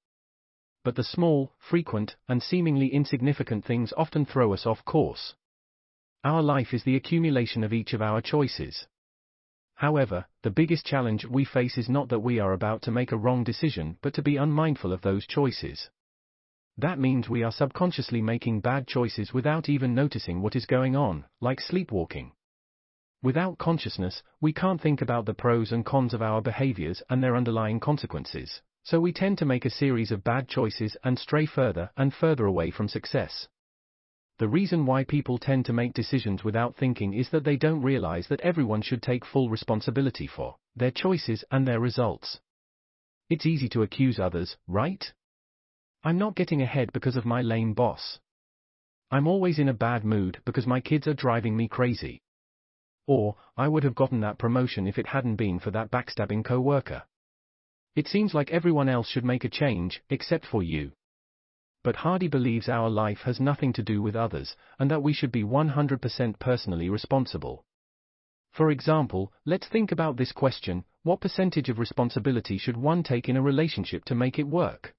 But 0.83 0.95
the 0.95 1.03
small, 1.03 1.53
frequent, 1.57 2.15
and 2.27 2.41
seemingly 2.41 2.87
insignificant 2.87 3.65
things 3.65 3.93
often 3.97 4.25
throw 4.25 4.53
us 4.53 4.65
off 4.65 4.85
course. 4.85 5.35
Our 6.23 6.41
life 6.41 6.73
is 6.73 6.83
the 6.83 6.95
accumulation 6.95 7.63
of 7.63 7.73
each 7.73 7.93
of 7.93 8.01
our 8.01 8.21
choices. 8.21 8.87
However, 9.75 10.25
the 10.41 10.51
biggest 10.51 10.85
challenge 10.85 11.25
we 11.25 11.45
face 11.45 11.77
is 11.77 11.89
not 11.89 12.09
that 12.09 12.19
we 12.19 12.39
are 12.39 12.53
about 12.53 12.81
to 12.83 12.91
make 12.91 13.11
a 13.11 13.17
wrong 13.17 13.43
decision 13.43 13.97
but 14.01 14.13
to 14.15 14.21
be 14.21 14.35
unmindful 14.35 14.91
of 14.91 15.01
those 15.01 15.25
choices. 15.25 15.89
That 16.79 16.97
means 16.97 17.27
we 17.27 17.43
are 17.43 17.51
subconsciously 17.51 18.21
making 18.21 18.61
bad 18.61 18.87
choices 18.87 19.33
without 19.33 19.67
even 19.67 19.93
noticing 19.93 20.41
what 20.41 20.55
is 20.55 20.65
going 20.65 20.95
on, 20.95 21.25
like 21.41 21.59
sleepwalking. 21.59 22.31
Without 23.21 23.57
consciousness, 23.57 24.23
we 24.39 24.53
can't 24.53 24.79
think 24.79 25.01
about 25.01 25.25
the 25.25 25.33
pros 25.33 25.73
and 25.73 25.85
cons 25.85 26.13
of 26.13 26.21
our 26.21 26.41
behaviors 26.41 27.03
and 27.09 27.21
their 27.21 27.35
underlying 27.35 27.81
consequences, 27.81 28.61
so 28.81 29.01
we 29.01 29.11
tend 29.11 29.37
to 29.39 29.45
make 29.45 29.65
a 29.65 29.69
series 29.69 30.09
of 30.09 30.23
bad 30.23 30.47
choices 30.47 30.95
and 31.03 31.19
stray 31.19 31.45
further 31.45 31.91
and 31.97 32.13
further 32.13 32.45
away 32.45 32.71
from 32.71 32.87
success. 32.87 33.49
The 34.37 34.47
reason 34.47 34.85
why 34.85 35.03
people 35.03 35.37
tend 35.37 35.65
to 35.65 35.73
make 35.73 35.91
decisions 35.91 36.45
without 36.45 36.77
thinking 36.77 37.13
is 37.13 37.29
that 37.31 37.43
they 37.43 37.57
don't 37.57 37.81
realize 37.81 38.29
that 38.29 38.39
everyone 38.39 38.83
should 38.83 39.03
take 39.03 39.25
full 39.25 39.49
responsibility 39.49 40.27
for 40.27 40.55
their 40.77 40.91
choices 40.91 41.43
and 41.51 41.67
their 41.67 41.81
results. 41.81 42.39
It's 43.29 43.45
easy 43.45 43.67
to 43.67 43.81
accuse 43.81 44.17
others, 44.17 44.55
right? 44.65 45.11
I'm 46.01 46.17
not 46.17 46.35
getting 46.35 46.61
ahead 46.61 46.93
because 46.93 47.17
of 47.17 47.25
my 47.25 47.41
lame 47.41 47.73
boss. 47.73 48.19
I'm 49.11 49.27
always 49.27 49.59
in 49.59 49.67
a 49.67 49.73
bad 49.73 50.05
mood 50.05 50.41
because 50.45 50.65
my 50.65 50.79
kids 50.79 51.07
are 51.07 51.13
driving 51.13 51.57
me 51.57 51.67
crazy. 51.67 52.21
Or, 53.05 53.35
I 53.57 53.67
would 53.67 53.83
have 53.83 53.95
gotten 53.95 54.21
that 54.21 54.37
promotion 54.37 54.87
if 54.87 54.97
it 54.97 55.07
hadn't 55.07 55.35
been 55.35 55.59
for 55.59 55.71
that 55.71 55.91
backstabbing 55.91 56.45
coworker. 56.45 57.03
It 57.95 58.07
seems 58.07 58.33
like 58.33 58.49
everyone 58.49 58.87
else 58.87 59.09
should 59.09 59.25
make 59.25 59.43
a 59.43 59.49
change, 59.49 60.01
except 60.09 60.45
for 60.45 60.63
you. 60.63 60.93
But 61.83 61.97
Hardy 61.97 62.29
believes 62.29 62.69
our 62.69 62.89
life 62.89 63.23
has 63.23 63.41
nothing 63.41 63.73
to 63.73 63.83
do 63.83 64.01
with 64.01 64.15
others, 64.15 64.55
and 64.77 64.89
that 64.91 65.03
we 65.03 65.11
should 65.11 65.31
be 65.31 65.43
100% 65.43 66.39
personally 66.39 66.89
responsible. 66.89 67.65
For 68.51 68.71
example, 68.71 69.33
let's 69.43 69.67
think 69.67 69.91
about 69.91 70.15
this 70.15 70.31
question 70.31 70.85
what 71.03 71.19
percentage 71.19 71.67
of 71.67 71.79
responsibility 71.79 72.57
should 72.57 72.77
one 72.77 73.03
take 73.03 73.27
in 73.27 73.35
a 73.35 73.41
relationship 73.41 74.05
to 74.05 74.15
make 74.15 74.37
it 74.39 74.47
work? 74.47 74.95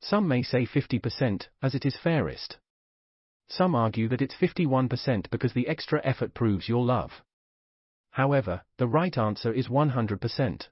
Some 0.00 0.28
may 0.28 0.42
say 0.42 0.66
50%, 0.66 1.48
as 1.62 1.74
it 1.74 1.86
is 1.86 1.96
fairest. 1.96 2.58
Some 3.48 3.74
argue 3.74 4.08
that 4.08 4.22
it's 4.22 4.34
51% 4.34 5.30
because 5.30 5.52
the 5.52 5.68
extra 5.68 6.00
effort 6.04 6.34
proves 6.34 6.68
your 6.68 6.84
love. 6.84 7.22
However, 8.10 8.62
the 8.78 8.88
right 8.88 9.16
answer 9.16 9.52
is 9.52 9.68
100%. 9.68 10.68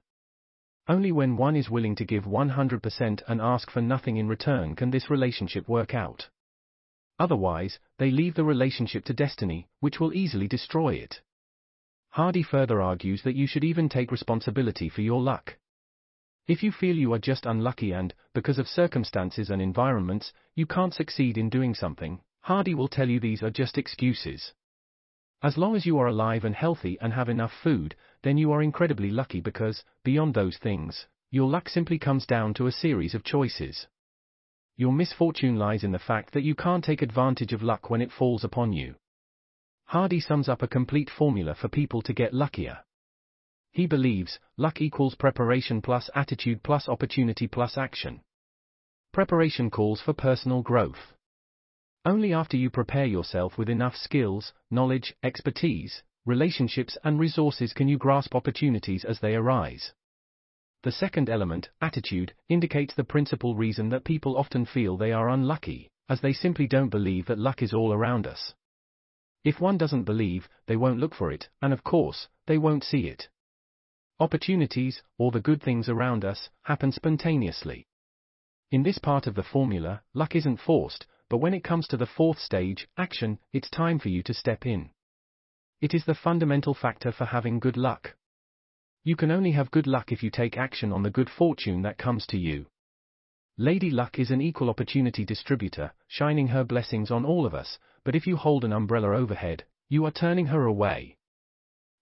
Only 0.87 1.11
when 1.11 1.37
one 1.37 1.55
is 1.55 1.69
willing 1.69 1.95
to 1.95 2.05
give 2.05 2.25
100% 2.25 3.23
and 3.27 3.41
ask 3.41 3.71
for 3.71 3.81
nothing 3.81 4.17
in 4.17 4.27
return 4.27 4.75
can 4.75 4.91
this 4.91 5.09
relationship 5.09 5.67
work 5.67 5.95
out. 5.95 6.29
Otherwise, 7.17 7.79
they 7.97 8.11
leave 8.11 8.35
the 8.35 8.43
relationship 8.43 9.05
to 9.05 9.13
destiny, 9.13 9.67
which 9.79 9.99
will 9.99 10.13
easily 10.13 10.47
destroy 10.47 10.95
it. 10.95 11.21
Hardy 12.09 12.43
further 12.43 12.81
argues 12.81 13.23
that 13.23 13.35
you 13.35 13.47
should 13.47 13.63
even 13.63 13.89
take 13.89 14.11
responsibility 14.11 14.89
for 14.89 15.01
your 15.01 15.21
luck. 15.21 15.57
If 16.47 16.61
you 16.61 16.71
feel 16.71 16.95
you 16.95 17.11
are 17.13 17.19
just 17.19 17.47
unlucky 17.47 17.91
and, 17.91 18.13
because 18.33 18.59
of 18.59 18.67
circumstances 18.67 19.49
and 19.49 19.61
environments, 19.61 20.31
you 20.53 20.67
can't 20.67 20.93
succeed 20.93 21.37
in 21.39 21.49
doing 21.49 21.73
something, 21.73 22.21
Hardy 22.41 22.75
will 22.75 22.87
tell 22.87 23.09
you 23.09 23.19
these 23.19 23.41
are 23.41 23.49
just 23.49 23.79
excuses. 23.79 24.53
As 25.41 25.57
long 25.57 25.75
as 25.75 25.87
you 25.87 25.97
are 25.97 26.07
alive 26.07 26.45
and 26.45 26.55
healthy 26.55 26.99
and 27.01 27.13
have 27.13 27.29
enough 27.29 27.51
food, 27.51 27.95
then 28.21 28.37
you 28.37 28.51
are 28.51 28.61
incredibly 28.61 29.09
lucky 29.09 29.41
because, 29.41 29.83
beyond 30.03 30.35
those 30.35 30.57
things, 30.57 31.07
your 31.31 31.49
luck 31.49 31.67
simply 31.67 31.97
comes 31.97 32.27
down 32.27 32.53
to 32.53 32.67
a 32.67 32.71
series 32.71 33.15
of 33.15 33.23
choices. 33.23 33.87
Your 34.77 34.93
misfortune 34.93 35.55
lies 35.55 35.83
in 35.83 35.91
the 35.91 35.99
fact 35.99 36.33
that 36.33 36.43
you 36.43 36.53
can't 36.53 36.83
take 36.83 37.01
advantage 37.01 37.53
of 37.53 37.63
luck 37.63 37.89
when 37.89 38.01
it 38.01 38.11
falls 38.11 38.43
upon 38.43 38.71
you. 38.71 38.95
Hardy 39.85 40.19
sums 40.19 40.47
up 40.47 40.61
a 40.61 40.67
complete 40.67 41.09
formula 41.09 41.55
for 41.55 41.69
people 41.69 42.01
to 42.03 42.13
get 42.13 42.33
luckier. 42.33 42.79
He 43.75 43.87
believes, 43.87 44.39
luck 44.55 44.79
equals 44.79 45.15
preparation 45.15 45.81
plus 45.81 46.09
attitude 46.15 46.63
plus 46.63 46.87
opportunity 46.87 47.45
plus 47.45 47.77
action. 47.77 48.21
Preparation 49.11 49.69
calls 49.69 49.99
for 49.99 50.13
personal 50.13 50.61
growth. 50.61 51.13
Only 52.05 52.31
after 52.31 52.55
you 52.55 52.69
prepare 52.69 53.05
yourself 53.05 53.57
with 53.57 53.69
enough 53.69 53.97
skills, 53.97 54.53
knowledge, 54.71 55.13
expertise, 55.23 56.03
relationships 56.25 56.97
and 57.03 57.19
resources 57.19 57.73
can 57.73 57.89
you 57.89 57.97
grasp 57.97 58.33
opportunities 58.33 59.03
as 59.03 59.19
they 59.19 59.35
arise. 59.35 59.91
The 60.83 60.93
second 60.93 61.29
element, 61.29 61.69
attitude, 61.81 62.33
indicates 62.47 62.95
the 62.95 63.03
principal 63.03 63.55
reason 63.57 63.89
that 63.89 64.05
people 64.05 64.37
often 64.37 64.65
feel 64.65 64.95
they 64.95 65.11
are 65.11 65.27
unlucky, 65.27 65.89
as 66.07 66.21
they 66.21 66.31
simply 66.31 66.65
don't 66.65 66.87
believe 66.87 67.25
that 67.25 67.39
luck 67.39 67.61
is 67.61 67.73
all 67.73 67.91
around 67.91 68.25
us. 68.25 68.53
If 69.43 69.59
one 69.59 69.77
doesn't 69.77 70.05
believe, 70.05 70.47
they 70.65 70.77
won't 70.77 71.01
look 71.01 71.13
for 71.13 71.29
it, 71.29 71.49
and 71.61 71.73
of 71.73 71.83
course, 71.83 72.29
they 72.45 72.57
won't 72.57 72.85
see 72.85 73.09
it. 73.09 73.27
Opportunities, 74.17 75.03
or 75.17 75.31
the 75.31 75.41
good 75.41 75.61
things 75.61 75.89
around 75.89 76.23
us, 76.23 76.49
happen 76.63 76.93
spontaneously. 76.93 77.85
In 78.71 78.81
this 78.81 78.97
part 78.97 79.27
of 79.27 79.35
the 79.35 79.43
formula, 79.43 80.03
luck 80.13 80.37
isn't 80.37 80.61
forced, 80.61 81.05
but 81.29 81.39
when 81.39 81.53
it 81.53 81.65
comes 81.65 81.85
to 81.87 81.97
the 81.97 82.05
fourth 82.05 82.39
stage, 82.39 82.87
action, 82.97 83.39
it's 83.51 83.69
time 83.69 83.99
for 83.99 84.07
you 84.07 84.23
to 84.23 84.33
step 84.33 84.65
in. 84.65 84.89
It 85.81 85.93
is 85.93 86.05
the 86.05 86.15
fundamental 86.15 86.73
factor 86.73 87.11
for 87.11 87.25
having 87.25 87.59
good 87.59 87.75
luck. 87.75 88.15
You 89.03 89.17
can 89.17 89.31
only 89.31 89.51
have 89.51 89.69
good 89.69 89.85
luck 89.85 90.13
if 90.13 90.23
you 90.23 90.29
take 90.29 90.57
action 90.57 90.93
on 90.93 91.03
the 91.03 91.09
good 91.09 91.29
fortune 91.29 91.81
that 91.81 91.97
comes 91.97 92.25
to 92.27 92.37
you. 92.37 92.67
Lady 93.57 93.89
Luck 93.89 94.17
is 94.17 94.31
an 94.31 94.41
equal 94.41 94.69
opportunity 94.69 95.25
distributor, 95.25 95.91
shining 96.07 96.47
her 96.47 96.63
blessings 96.63 97.11
on 97.11 97.25
all 97.25 97.45
of 97.45 97.53
us, 97.53 97.77
but 98.05 98.15
if 98.15 98.25
you 98.25 98.37
hold 98.37 98.63
an 98.63 98.71
umbrella 98.71 99.09
overhead, 99.09 99.65
you 99.89 100.05
are 100.05 100.11
turning 100.11 100.45
her 100.45 100.65
away. 100.65 101.17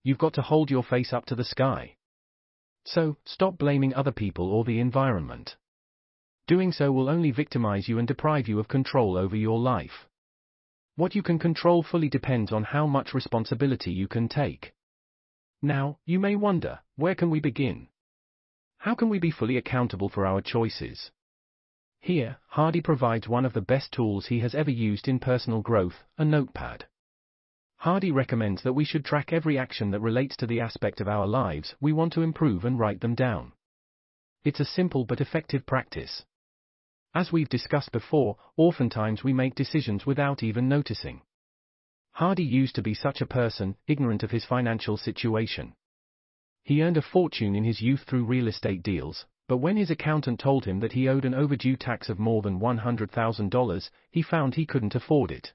You've 0.04 0.20
got 0.20 0.34
to 0.36 0.44
hold 0.44 0.70
your 0.70 0.84
face 0.84 1.12
up 1.12 1.26
to 1.26 1.36
the 1.36 1.44
sky. 1.44 1.96
So, 2.86 3.18
stop 3.26 3.58
blaming 3.58 3.94
other 3.94 4.12
people 4.12 4.52
or 4.52 4.64
the 4.64 4.80
environment. 4.80 5.56
Doing 6.48 6.72
so 6.72 6.92
will 6.92 7.10
only 7.10 7.32
victimize 7.32 7.88
you 7.88 7.98
and 7.98 8.08
deprive 8.08 8.48
you 8.48 8.60
of 8.60 8.68
control 8.68 9.18
over 9.18 9.36
your 9.36 9.60
life. 9.60 10.08
What 10.96 11.16
you 11.16 11.24
can 11.24 11.40
control 11.40 11.82
fully 11.82 12.10
depends 12.10 12.52
on 12.52 12.64
how 12.64 12.86
much 12.86 13.14
responsibility 13.14 13.92
you 13.92 14.08
can 14.08 14.28
take. 14.28 14.74
Now, 15.62 16.00
you 16.06 16.20
may 16.20 16.36
wonder, 16.36 16.80
where 16.98 17.16
can 17.16 17.30
we 17.30 17.40
begin? 17.40 17.88
How 18.78 18.94
can 18.96 19.08
we 19.08 19.18
be 19.18 19.32
fully 19.32 19.56
accountable 19.56 20.10
for 20.10 20.26
our 20.26 20.42
choices? 20.42 21.10
Here, 22.02 22.38
Hardy 22.48 22.82
provides 22.82 23.30
one 23.30 23.46
of 23.46 23.54
the 23.54 23.62
best 23.62 23.94
tools 23.94 24.26
he 24.26 24.42
has 24.42 24.54
ever 24.54 24.70
used 24.70 25.08
in 25.08 25.20
personal 25.20 25.62
growth, 25.62 26.04
a 26.18 26.26
notepad. 26.26 26.86
Hardy 27.84 28.12
recommends 28.12 28.64
that 28.64 28.72
we 28.72 28.86
should 28.86 29.04
track 29.04 29.34
every 29.34 29.58
action 29.58 29.92
that 29.92 30.00
relates 30.00 30.38
to 30.38 30.48
the 30.48 30.62
aspect 30.62 31.02
of 31.02 31.10
our 31.10 31.28
lives 31.28 31.76
we 31.82 31.92
want 31.92 32.14
to 32.14 32.22
improve 32.22 32.64
and 32.64 32.80
write 32.80 33.02
them 33.02 33.14
down. 33.14 33.52
It's 34.46 34.62
a 34.62 34.76
simple 34.80 35.04
but 35.04 35.20
effective 35.20 35.66
practice. 35.66 36.24
As 37.14 37.34
we've 37.34 37.50
discussed 37.50 37.92
before, 37.92 38.38
oftentimes 38.56 39.26
we 39.26 39.34
make 39.34 39.54
decisions 39.54 40.06
without 40.06 40.44
even 40.44 40.70
noticing. 40.70 41.24
Hardy 42.14 42.46
used 42.46 42.74
to 42.76 42.82
be 42.82 42.94
such 42.94 43.20
a 43.20 43.26
person, 43.26 43.76
ignorant 43.86 44.24
of 44.24 44.32
his 44.32 44.46
financial 44.46 44.96
situation. 44.96 45.74
He 46.64 46.82
earned 46.82 46.96
a 46.96 47.02
fortune 47.02 47.54
in 47.54 47.66
his 47.66 47.82
youth 47.82 48.04
through 48.08 48.24
real 48.24 48.48
estate 48.48 48.82
deals, 48.82 49.26
but 49.50 49.58
when 49.58 49.76
his 49.76 49.92
accountant 49.92 50.40
told 50.40 50.64
him 50.64 50.80
that 50.80 50.94
he 50.94 51.10
owed 51.10 51.26
an 51.26 51.34
overdue 51.34 51.76
tax 51.76 52.08
of 52.08 52.18
more 52.18 52.42
than 52.42 52.62
$100,000, 52.62 53.90
he 54.10 54.22
found 54.22 54.56
he 54.56 54.66
couldn't 54.66 54.96
afford 54.96 55.32
it. 55.32 55.52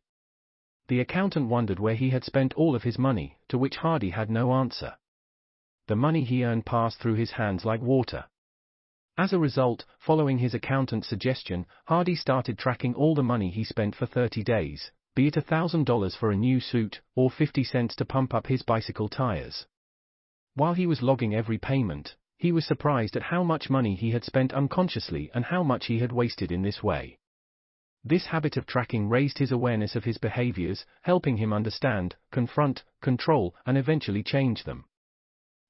The 0.88 1.00
accountant 1.00 1.50
wondered 1.50 1.78
where 1.78 1.94
he 1.94 2.08
had 2.08 2.24
spent 2.24 2.54
all 2.54 2.74
of 2.74 2.82
his 2.82 2.98
money, 2.98 3.36
to 3.48 3.58
which 3.58 3.76
Hardy 3.76 4.08
had 4.08 4.30
no 4.30 4.54
answer. 4.54 4.96
The 5.86 5.96
money 5.96 6.24
he 6.24 6.44
earned 6.44 6.64
passed 6.64 6.98
through 6.98 7.16
his 7.16 7.32
hands 7.32 7.66
like 7.66 7.82
water. 7.82 8.24
As 9.18 9.34
a 9.34 9.38
result, 9.38 9.84
following 9.98 10.38
his 10.38 10.54
accountant's 10.54 11.06
suggestion, 11.06 11.66
Hardy 11.86 12.14
started 12.14 12.56
tracking 12.56 12.94
all 12.94 13.14
the 13.14 13.22
money 13.22 13.50
he 13.50 13.64
spent 13.64 13.94
for 13.94 14.06
30 14.06 14.42
days, 14.42 14.90
be 15.14 15.26
it 15.26 15.34
$1,000 15.34 16.16
for 16.16 16.30
a 16.30 16.36
new 16.36 16.58
suit, 16.58 17.02
or 17.14 17.30
50 17.30 17.64
cents 17.64 17.94
to 17.96 18.06
pump 18.06 18.32
up 18.32 18.46
his 18.46 18.62
bicycle 18.62 19.10
tires. 19.10 19.66
While 20.54 20.72
he 20.72 20.86
was 20.86 21.02
logging 21.02 21.34
every 21.34 21.58
payment, 21.58 22.16
he 22.38 22.50
was 22.50 22.64
surprised 22.64 23.14
at 23.14 23.24
how 23.24 23.42
much 23.42 23.68
money 23.68 23.94
he 23.94 24.12
had 24.12 24.24
spent 24.24 24.54
unconsciously 24.54 25.30
and 25.34 25.44
how 25.44 25.62
much 25.62 25.86
he 25.86 25.98
had 25.98 26.12
wasted 26.12 26.50
in 26.50 26.62
this 26.62 26.82
way. 26.82 27.18
This 28.04 28.26
habit 28.26 28.56
of 28.56 28.64
tracking 28.64 29.08
raised 29.08 29.38
his 29.38 29.52
awareness 29.52 29.96
of 29.96 30.04
his 30.04 30.18
behaviors, 30.18 30.86
helping 31.02 31.36
him 31.36 31.52
understand, 31.52 32.16
confront, 32.30 32.84
control, 33.02 33.54
and 33.66 33.76
eventually 33.76 34.22
change 34.22 34.64
them. 34.64 34.84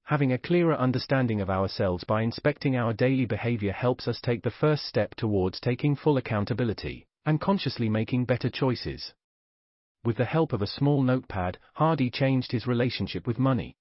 Having 0.05 0.33
a 0.33 0.39
clearer 0.39 0.75
understanding 0.75 1.41
of 1.41 1.51
ourselves 1.51 2.05
by 2.05 2.23
inspecting 2.23 2.77
our 2.77 2.93
daily 2.93 3.27
behavior 3.27 3.73
helps 3.73 4.07
us 4.07 4.21
take 4.21 4.43
the 4.43 4.51
first 4.51 4.85
step 4.87 5.15
towards 5.15 5.61
taking 5.61 5.97
full 5.97 6.17
accountability 6.17 7.07
and 7.27 7.41
consciously 7.41 7.89
making 7.89 8.25
better 8.25 8.49
choices. 8.49 9.13
With 10.05 10.17
the 10.17 10.25
help 10.25 10.53
of 10.53 10.63
a 10.63 10.67
small 10.67 11.03
notepad, 11.03 11.59
Hardy 11.75 12.11
changed 12.11 12.53
his 12.53 12.67
relationship 12.67 13.27
with 13.27 13.39
money. 13.39 13.77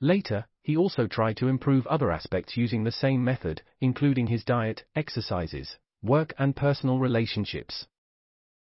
Later, 0.00 0.46
he 0.62 0.76
also 0.76 1.06
tried 1.06 1.36
to 1.38 1.48
improve 1.48 1.86
other 1.86 2.10
aspects 2.10 2.56
using 2.56 2.84
the 2.84 2.92
same 2.92 3.24
method, 3.24 3.62
including 3.80 4.26
his 4.26 4.44
diet, 4.44 4.84
exercises, 4.94 5.78
work, 6.02 6.32
and 6.38 6.54
personal 6.54 6.98
relationships. 6.98 7.86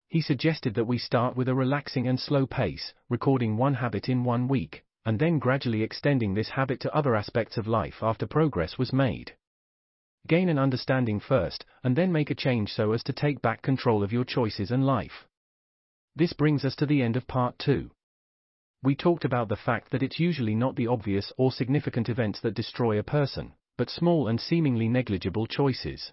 He 0.10 0.22
suggested 0.22 0.74
that 0.76 0.86
we 0.86 0.98
start 0.98 1.36
with 1.38 1.48
a 1.48 1.56
relaxing 1.56 2.08
and 2.08 2.20
slow 2.20 2.46
pace, 2.46 2.94
recording 3.10 3.56
one 3.56 3.76
habit 3.76 4.10
in 4.10 4.24
one 4.24 4.48
week, 4.48 4.84
and 5.06 5.18
then 5.18 5.40
gradually 5.40 5.84
extending 5.84 6.34
this 6.34 6.50
habit 6.50 6.80
to 6.82 6.94
other 6.94 7.16
aspects 7.16 7.58
of 7.58 7.68
life 7.68 8.04
after 8.04 8.28
progress 8.28 8.78
was 8.78 8.92
made. 8.92 9.34
Gain 10.28 10.50
an 10.50 10.60
understanding 10.60 11.20
first, 11.20 11.66
and 11.84 11.96
then 11.96 12.12
make 12.12 12.30
a 12.30 12.36
change 12.36 12.72
so 12.72 12.92
as 12.92 13.04
to 13.04 13.14
take 13.14 13.42
back 13.42 13.62
control 13.62 14.04
of 14.04 14.12
your 14.12 14.26
choices 14.26 14.70
and 14.70 14.86
life. 14.86 15.28
This 16.16 16.34
brings 16.34 16.66
us 16.66 16.76
to 16.76 16.86
the 16.86 17.02
end 17.02 17.16
of 17.16 17.26
part 17.26 17.58
2. 17.60 17.90
We 18.84 18.96
talked 18.96 19.26
about 19.26 19.48
the 19.48 19.56
fact 19.56 19.92
that 19.92 20.04
it's 20.04 20.20
usually 20.20 20.56
not 20.56 20.76
the 20.76 20.88
obvious 20.88 21.32
or 21.38 21.52
significant 21.52 22.10
events 22.10 22.42
that 22.42 22.54
destroy 22.54 23.00
a 23.00 23.04
person, 23.04 23.54
but 23.78 23.90
small 23.90 24.28
and 24.28 24.42
seemingly 24.42 24.90
negligible 24.90 25.48
choices. 25.48 26.12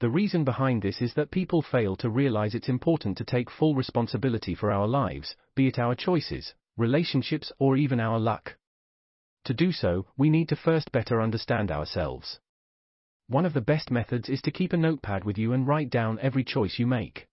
The 0.00 0.10
reason 0.10 0.44
behind 0.44 0.82
this 0.82 1.02
is 1.02 1.14
that 1.14 1.32
people 1.32 1.60
fail 1.60 1.96
to 1.96 2.08
realize 2.08 2.54
it's 2.54 2.68
important 2.68 3.18
to 3.18 3.24
take 3.24 3.50
full 3.50 3.74
responsibility 3.74 4.54
for 4.54 4.70
our 4.70 4.86
lives, 4.86 5.34
be 5.56 5.66
it 5.66 5.78
our 5.78 5.96
choices, 5.96 6.54
relationships, 6.76 7.50
or 7.58 7.76
even 7.76 7.98
our 7.98 8.20
luck. 8.20 8.56
To 9.44 9.54
do 9.54 9.72
so, 9.72 10.06
we 10.16 10.30
need 10.30 10.48
to 10.50 10.56
first 10.56 10.92
better 10.92 11.20
understand 11.20 11.72
ourselves. 11.72 12.38
One 13.26 13.44
of 13.44 13.54
the 13.54 13.60
best 13.60 13.90
methods 13.90 14.28
is 14.28 14.40
to 14.42 14.52
keep 14.52 14.72
a 14.72 14.76
notepad 14.76 15.24
with 15.24 15.36
you 15.36 15.52
and 15.52 15.66
write 15.66 15.90
down 15.90 16.20
every 16.20 16.44
choice 16.44 16.78
you 16.78 16.86
make. 16.86 17.26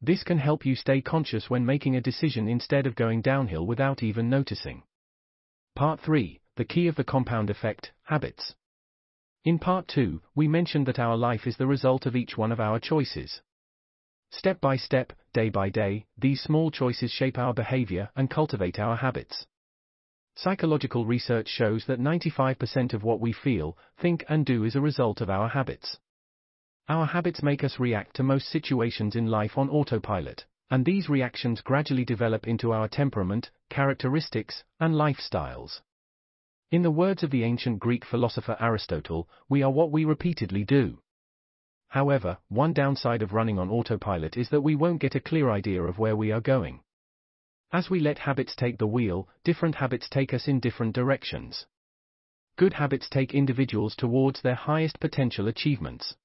This 0.00 0.24
can 0.24 0.38
help 0.38 0.64
you 0.64 0.74
stay 0.76 1.02
conscious 1.02 1.50
when 1.50 1.66
making 1.66 1.96
a 1.96 2.00
decision 2.00 2.48
instead 2.48 2.86
of 2.86 2.96
going 2.96 3.20
downhill 3.20 3.66
without 3.66 4.02
even 4.02 4.30
noticing. 4.30 4.84
Part 5.74 6.00
3 6.00 6.40
The 6.56 6.64
Key 6.64 6.86
of 6.86 6.96
the 6.96 7.04
Compound 7.04 7.50
Effect 7.50 7.92
Habits. 8.04 8.54
In 9.44 9.58
Part 9.58 9.88
2, 9.88 10.22
we 10.34 10.48
mentioned 10.48 10.86
that 10.86 10.98
our 10.98 11.18
life 11.18 11.46
is 11.46 11.58
the 11.58 11.66
result 11.66 12.06
of 12.06 12.16
each 12.16 12.38
one 12.38 12.50
of 12.50 12.60
our 12.60 12.80
choices. 12.80 13.42
Step 14.30 14.58
by 14.58 14.76
step, 14.76 15.12
day 15.34 15.50
by 15.50 15.68
day, 15.68 16.06
these 16.16 16.40
small 16.40 16.70
choices 16.70 17.10
shape 17.10 17.36
our 17.36 17.52
behavior 17.52 18.08
and 18.16 18.30
cultivate 18.30 18.78
our 18.78 18.96
habits. 18.96 19.46
Psychological 20.34 21.04
research 21.04 21.46
shows 21.46 21.84
that 21.84 22.00
95% 22.00 22.94
of 22.94 23.04
what 23.04 23.20
we 23.20 23.34
feel, 23.34 23.76
think, 23.98 24.24
and 24.30 24.46
do 24.46 24.64
is 24.64 24.74
a 24.76 24.80
result 24.80 25.20
of 25.20 25.28
our 25.28 25.50
habits. 25.50 25.98
Our 26.88 27.04
habits 27.04 27.42
make 27.42 27.62
us 27.62 27.78
react 27.78 28.16
to 28.16 28.22
most 28.22 28.48
situations 28.48 29.14
in 29.14 29.26
life 29.26 29.58
on 29.58 29.68
autopilot, 29.68 30.46
and 30.70 30.86
these 30.86 31.10
reactions 31.10 31.60
gradually 31.60 32.06
develop 32.06 32.48
into 32.48 32.72
our 32.72 32.88
temperament, 32.88 33.50
characteristics, 33.68 34.64
and 34.80 34.94
lifestyles. 34.94 35.82
In 36.70 36.82
the 36.82 36.90
words 36.90 37.22
of 37.22 37.30
the 37.30 37.44
ancient 37.44 37.78
Greek 37.78 38.04
philosopher 38.04 38.56
Aristotle, 38.58 39.28
we 39.48 39.62
are 39.62 39.70
what 39.70 39.90
we 39.90 40.04
repeatedly 40.04 40.64
do. 40.64 40.98
However, 41.88 42.38
one 42.48 42.72
downside 42.72 43.22
of 43.22 43.32
running 43.32 43.58
on 43.58 43.70
autopilot 43.70 44.36
is 44.36 44.48
that 44.48 44.62
we 44.62 44.74
won't 44.74 45.00
get 45.00 45.14
a 45.14 45.20
clear 45.20 45.50
idea 45.50 45.82
of 45.82 45.98
where 45.98 46.16
we 46.16 46.32
are 46.32 46.40
going. 46.40 46.80
As 47.72 47.90
we 47.90 48.00
let 48.00 48.18
habits 48.18 48.56
take 48.56 48.78
the 48.78 48.86
wheel, 48.86 49.28
different 49.44 49.76
habits 49.76 50.08
take 50.08 50.34
us 50.34 50.48
in 50.48 50.58
different 50.58 50.94
directions. 50.94 51.66
Good 52.56 52.72
habits 52.72 53.08
take 53.08 53.34
individuals 53.34 53.94
towards 53.96 54.40
their 54.40 54.54
highest 54.54 55.00
potential 55.00 55.48
achievements. 55.48 56.16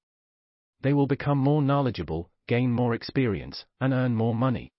They 0.80 0.92
will 0.92 1.06
become 1.06 1.38
more 1.38 1.60
knowledgeable, 1.60 2.30
gain 2.46 2.72
more 2.72 2.94
experience, 2.94 3.64
and 3.80 3.92
earn 3.92 4.14
more 4.14 4.34
money. 4.34 4.72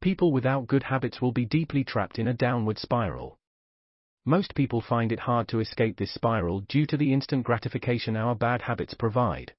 People 0.00 0.32
without 0.32 0.66
good 0.66 0.82
habits 0.82 1.20
will 1.20 1.32
be 1.32 1.46
deeply 1.46 1.82
trapped 1.84 2.18
in 2.18 2.28
a 2.28 2.34
downward 2.34 2.78
spiral. 2.78 3.38
Most 4.26 4.54
people 4.54 4.80
find 4.80 5.12
it 5.12 5.20
hard 5.20 5.48
to 5.48 5.60
escape 5.60 5.98
this 5.98 6.14
spiral 6.14 6.60
due 6.60 6.86
to 6.86 6.96
the 6.96 7.12
instant 7.12 7.44
gratification 7.44 8.16
our 8.16 8.34
bad 8.34 8.62
habits 8.62 8.94
provide. 8.94 9.52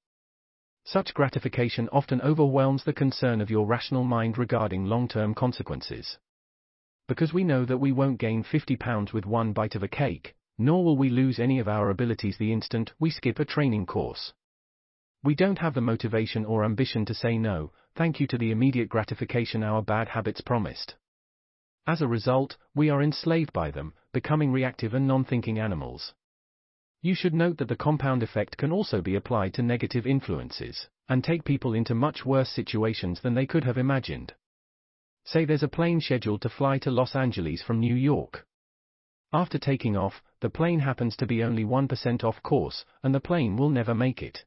Such 0.84 1.14
gratification 1.14 1.88
often 1.92 2.20
overwhelms 2.20 2.82
the 2.82 2.92
concern 2.92 3.40
of 3.40 3.50
your 3.50 3.66
rational 3.66 4.02
mind 4.02 4.38
regarding 4.38 4.84
long-term 4.84 5.34
consequences. 5.34 6.18
Because 7.06 7.32
we 7.32 7.44
know 7.44 7.64
that 7.64 7.78
we 7.78 7.92
won't 7.92 8.18
gain 8.18 8.42
50 8.42 8.74
pounds 8.76 9.12
with 9.12 9.24
one 9.24 9.52
bite 9.52 9.76
of 9.76 9.84
a 9.84 9.88
cake, 9.88 10.34
nor 10.58 10.84
will 10.84 10.96
we 10.96 11.10
lose 11.10 11.38
any 11.38 11.60
of 11.60 11.68
our 11.68 11.90
abilities 11.90 12.36
the 12.36 12.52
instant 12.52 12.92
we 12.98 13.10
skip 13.10 13.38
a 13.38 13.44
training 13.44 13.86
course. 13.86 14.32
We 15.22 15.36
don't 15.36 15.58
have 15.58 15.74
the 15.74 15.80
motivation 15.80 16.44
or 16.44 16.64
ambition 16.64 17.04
to 17.06 17.14
say 17.14 17.38
no, 17.38 17.70
thank 17.94 18.18
you 18.18 18.26
to 18.26 18.38
the 18.38 18.50
immediate 18.50 18.88
gratification 18.88 19.62
our 19.62 19.82
bad 19.82 20.08
habits 20.08 20.40
promised. 20.40 20.96
As 21.86 22.02
a 22.02 22.08
result, 22.08 22.56
we 22.74 22.90
are 22.90 23.00
enslaved 23.00 23.52
by 23.52 23.70
them, 23.70 23.94
becoming 24.12 24.50
reactive 24.50 24.92
and 24.92 25.06
non-thinking 25.06 25.58
animals. 25.58 26.14
You 27.00 27.14
should 27.14 27.34
note 27.34 27.58
that 27.58 27.68
the 27.68 27.76
compound 27.76 28.24
effect 28.24 28.56
can 28.56 28.72
also 28.72 29.00
be 29.00 29.14
applied 29.14 29.54
to 29.54 29.62
negative 29.62 30.04
influences, 30.04 30.88
and 31.08 31.22
take 31.22 31.44
people 31.44 31.74
into 31.74 31.94
much 31.94 32.26
worse 32.26 32.48
situations 32.48 33.20
than 33.20 33.34
they 33.34 33.46
could 33.46 33.62
have 33.62 33.78
imagined. 33.78 34.34
Say 35.24 35.44
there's 35.44 35.62
a 35.62 35.68
plane 35.68 36.00
scheduled 36.00 36.42
to 36.42 36.48
fly 36.48 36.78
to 36.78 36.90
Los 36.90 37.14
Angeles 37.14 37.62
from 37.62 37.78
New 37.78 37.94
York. 37.94 38.46
After 39.32 39.58
taking 39.58 39.96
off, 39.96 40.22
the 40.40 40.50
plane 40.50 40.80
happens 40.80 41.16
to 41.18 41.26
be 41.26 41.44
only 41.44 41.64
1% 41.64 42.24
off 42.24 42.42
course, 42.42 42.84
and 43.04 43.14
the 43.14 43.20
plane 43.20 43.56
will 43.56 43.70
never 43.70 43.94
make 43.94 44.22
it. 44.22 44.44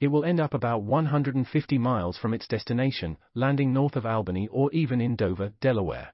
It 0.00 0.08
will 0.08 0.24
end 0.24 0.40
up 0.40 0.52
about 0.52 0.82
150 0.82 1.78
miles 1.78 2.18
from 2.18 2.34
its 2.34 2.46
destination, 2.46 3.16
landing 3.34 3.72
north 3.72 3.96
of 3.96 4.04
Albany 4.04 4.48
or 4.48 4.70
even 4.72 5.00
in 5.00 5.16
Dover, 5.16 5.54
Delaware. 5.60 6.12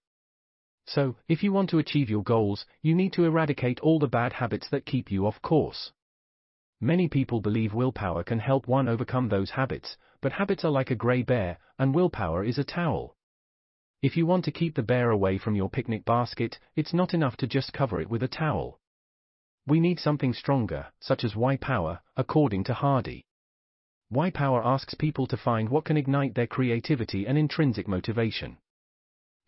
So, 0.90 1.16
if 1.28 1.42
you 1.42 1.52
want 1.52 1.68
to 1.68 1.78
achieve 1.78 2.08
your 2.08 2.22
goals, 2.22 2.64
you 2.80 2.94
need 2.94 3.12
to 3.12 3.26
eradicate 3.26 3.78
all 3.80 3.98
the 3.98 4.08
bad 4.08 4.32
habits 4.32 4.70
that 4.70 4.86
keep 4.86 5.10
you 5.10 5.26
off 5.26 5.42
course. 5.42 5.92
Many 6.80 7.08
people 7.08 7.42
believe 7.42 7.74
willpower 7.74 8.24
can 8.24 8.38
help 8.38 8.66
one 8.66 8.88
overcome 8.88 9.28
those 9.28 9.50
habits, 9.50 9.98
but 10.22 10.32
habits 10.32 10.64
are 10.64 10.70
like 10.70 10.90
a 10.90 10.94
grey 10.94 11.22
bear, 11.22 11.58
and 11.78 11.94
willpower 11.94 12.42
is 12.42 12.56
a 12.56 12.64
towel. 12.64 13.18
If 14.00 14.16
you 14.16 14.24
want 14.24 14.46
to 14.46 14.50
keep 14.50 14.76
the 14.76 14.82
bear 14.82 15.10
away 15.10 15.36
from 15.36 15.54
your 15.54 15.68
picnic 15.68 16.06
basket, 16.06 16.58
it's 16.74 16.94
not 16.94 17.12
enough 17.12 17.36
to 17.38 17.46
just 17.46 17.74
cover 17.74 18.00
it 18.00 18.08
with 18.08 18.22
a 18.22 18.28
towel. 18.28 18.80
We 19.66 19.80
need 19.80 20.00
something 20.00 20.32
stronger, 20.32 20.86
such 21.00 21.22
as 21.22 21.36
why 21.36 21.58
power, 21.58 22.00
according 22.16 22.64
to 22.64 22.72
Hardy. 22.72 23.26
Why 24.08 24.30
power 24.30 24.64
asks 24.64 24.94
people 24.94 25.26
to 25.26 25.36
find 25.36 25.68
what 25.68 25.84
can 25.84 25.98
ignite 25.98 26.34
their 26.34 26.46
creativity 26.46 27.26
and 27.26 27.36
intrinsic 27.36 27.86
motivation. 27.86 28.56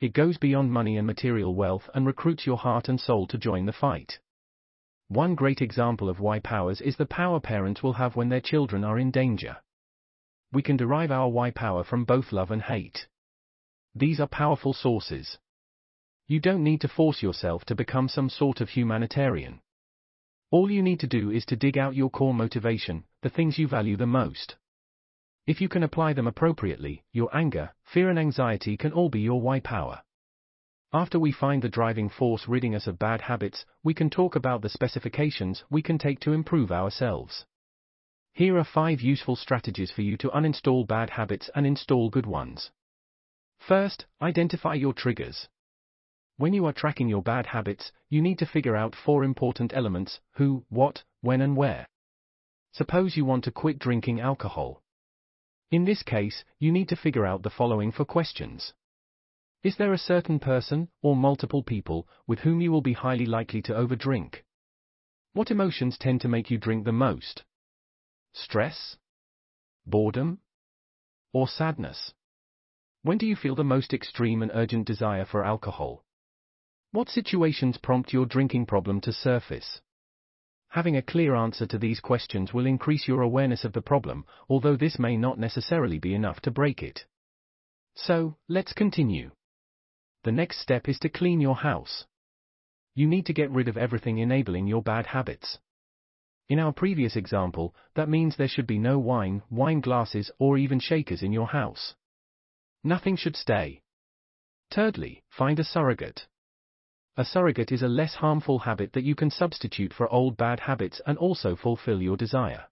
It 0.01 0.15
goes 0.15 0.39
beyond 0.39 0.73
money 0.73 0.97
and 0.97 1.07
material 1.07 1.55
wealth 1.55 1.91
and 1.95 2.07
recruits 2.07 2.47
your 2.47 2.57
heart 2.57 2.89
and 2.89 2.99
soul 2.99 3.27
to 3.27 3.37
join 3.37 3.67
the 3.67 3.73
fight. 3.73 4.19
One 5.09 5.35
great 5.35 5.61
example 5.61 6.09
of 6.09 6.21
why 6.21 6.39
powers 6.39 6.81
is 6.81 6.97
the 6.97 7.05
power 7.05 7.39
parents 7.39 7.83
will 7.83 7.95
have 7.95 8.17
when 8.17 8.31
their 8.31 8.41
children 8.41 8.83
are 8.83 8.99
in 8.99 9.11
danger. 9.11 9.59
We 10.53 10.63
can 10.63 10.77
derive 10.79 11.11
our 11.11 11.29
why 11.29 11.51
power 11.51 11.85
from 11.85 12.05
both 12.05 12.33
love 12.33 12.51
and 12.51 12.63
hate. 12.63 13.09
These 13.95 14.21
are 14.21 14.27
powerful 14.27 14.73
sources. 14.73 15.37
You 16.27 16.41
don't 16.41 16.65
need 16.65 16.81
to 16.81 16.89
force 16.89 17.23
yourself 17.23 17.65
to 17.67 17.75
become 17.75 18.09
some 18.09 18.31
sort 18.31 18.61
of 18.61 18.71
humanitarian. 18.71 19.61
All 20.51 20.71
you 20.71 20.83
need 20.83 21.01
to 21.01 21.07
do 21.07 21.31
is 21.31 21.45
to 21.47 21.57
dig 21.57 21.77
out 21.77 21.95
your 21.95 22.09
core 22.09 22.35
motivation, 22.35 23.05
the 23.23 23.31
things 23.31 23.59
you 23.59 23.69
value 23.69 23.97
the 23.97 24.07
most. 24.07 24.57
If 25.51 25.61
you 25.61 25.69
can 25.69 25.83
apply 25.83 26.13
them 26.13 26.29
appropriately, 26.29 27.03
your 27.11 27.29
anger, 27.37 27.75
fear 27.83 28.09
and 28.09 28.21
anxiety 28.21 28.77
can 28.77 28.93
all 28.93 29.09
be 29.09 29.19
your 29.19 29.41
why 29.41 29.59
power. 29.59 30.01
After 30.93 31.19
we 31.19 31.33
find 31.33 31.61
the 31.61 31.69
driving 31.69 32.09
force 32.09 32.47
ridding 32.47 32.73
us 32.73 32.87
of 32.87 33.01
bad 33.01 33.23
habits, 33.23 33.67
we 33.83 33.93
can 33.93 34.11
talk 34.11 34.37
about 34.37 34.63
the 34.63 34.69
specifications 34.69 35.65
we 35.69 35.83
can 35.83 35.99
take 35.99 36.21
to 36.21 36.33
improve 36.33 36.71
ourselves. 36.71 37.47
Here 38.33 38.57
are 38.59 38.63
5 38.63 39.01
useful 39.01 39.35
strategies 39.35 39.91
for 39.91 40.03
you 40.03 40.17
to 40.19 40.29
uninstall 40.29 40.87
bad 40.87 41.11
habits 41.11 41.51
and 41.53 41.67
install 41.67 42.11
good 42.11 42.27
ones. 42.27 42.71
First, 43.59 44.07
identify 44.23 44.75
your 44.75 44.93
triggers. 44.93 45.49
When 46.37 46.55
you 46.55 46.65
are 46.67 46.73
tracking 46.73 47.09
your 47.09 47.25
bad 47.25 47.47
habits, 47.47 47.91
you 48.09 48.23
need 48.23 48.39
to 48.39 48.47
figure 48.47 48.77
out 48.77 48.95
four 48.95 49.25
important 49.25 49.73
elements 49.75 50.21
who, 50.35 50.65
what, 50.69 51.03
when, 51.23 51.41
and 51.41 51.57
where. 51.57 51.89
Suppose 52.71 53.17
you 53.17 53.25
want 53.25 53.43
to 53.43 53.51
quit 53.51 53.81
drinking 53.81 54.21
alcohol. 54.21 54.85
In 55.71 55.85
this 55.85 56.03
case, 56.03 56.45
you 56.59 56.73
need 56.73 56.89
to 56.89 56.97
figure 56.97 57.27
out 57.27 57.43
the 57.43 57.51
following 57.51 57.93
for 57.93 58.05
questions. 58.05 58.75
Is 59.63 59.77
there 59.77 59.93
a 59.93 59.99
certain 59.99 60.39
person, 60.39 60.89
or 61.03 61.15
multiple 61.15 61.63
people, 61.63 62.09
with 62.27 62.41
whom 62.41 62.61
you 62.61 62.73
will 62.73 62.83
be 62.83 62.95
highly 62.95 63.27
likely 63.27 63.63
to 63.63 63.75
overdrink? 63.75 64.43
What 65.33 65.51
emotions 65.51 65.97
tend 65.99 66.23
to 66.23 66.29
make 66.29 66.51
you 66.51 66.59
drink 66.59 66.85
the 66.85 66.93
most? 66.93 67.45
Stress? 68.33 68.97
Boredom? 69.87 70.41
or 71.33 71.47
sadness? 71.47 72.13
When 73.03 73.19
do 73.19 73.27
you 73.27 73.37
feel 73.37 73.55
the 73.55 73.65
most 73.65 73.95
extreme 73.95 74.43
and 74.43 74.51
urgent 74.53 74.87
desire 74.87 75.25
for 75.25 75.45
alcohol? 75.45 76.05
What 76.91 77.09
situations 77.09 77.79
prompt 77.79 78.13
your 78.13 78.27
drinking 78.27 78.67
problem 78.67 79.01
to 79.03 79.13
surface? 79.13 79.81
Having 80.71 80.97
a 80.97 81.03
clear 81.03 81.35
answer 81.35 81.67
to 81.67 81.79
these 81.79 81.99
questions 81.99 82.55
will 82.55 82.65
increase 82.65 83.09
your 83.09 83.23
awareness 83.23 83.65
of 83.65 83.73
the 83.73 83.83
problem, 83.83 84.25
although 84.49 84.77
this 84.77 85.01
may 85.01 85.17
not 85.17 85.37
necessarily 85.37 85.99
be 85.99 86.15
enough 86.15 86.41
to 86.43 86.51
break 86.51 86.81
it. 86.81 87.05
So, 87.97 88.37
let's 88.49 88.73
continue. 88.73 89.33
The 90.23 90.31
next 90.31 90.61
step 90.61 90.89
is 90.89 91.01
to 91.01 91.09
clean 91.09 91.41
your 91.41 91.57
house. 91.57 92.07
You 92.95 93.09
need 93.09 93.27
to 93.27 93.33
get 93.33 93.51
rid 93.51 93.67
of 93.67 93.77
everything 93.77 94.19
enabling 94.19 94.69
your 94.69 94.83
bad 94.83 95.07
habits. 95.07 95.59
In 96.49 96.61
our 96.61 96.73
previous 96.73 97.17
example, 97.17 97.75
that 97.95 98.09
means 98.09 98.37
there 98.37 98.49
should 98.49 98.67
be 98.67 98.79
no 98.79 98.99
wine, 98.99 99.43
wine 99.51 99.81
glasses, 99.81 100.31
or 100.39 100.57
even 100.57 100.79
shakers 100.79 101.23
in 101.23 101.33
your 101.33 101.49
house. 101.49 101.95
Nothing 102.85 103.17
should 103.17 103.37
stay. 103.37 103.83
Thirdly, 104.71 105.25
find 105.29 105.59
a 105.59 105.65
surrogate. 105.65 106.29
A 107.21 107.25
surrogate 107.27 107.71
is 107.71 107.83
a 107.83 107.87
less 107.87 108.15
harmful 108.15 108.61
habit 108.61 108.95
that 108.95 109.05
you 109.05 109.15
can 109.15 109.29
substitute 109.29 109.93
for 109.93 110.11
old 110.11 110.39
bad 110.39 110.61
habits 110.61 111.03
and 111.05 111.19
also 111.19 111.55
fulfill 111.55 112.01
your 112.01 112.17
desire. 112.17 112.65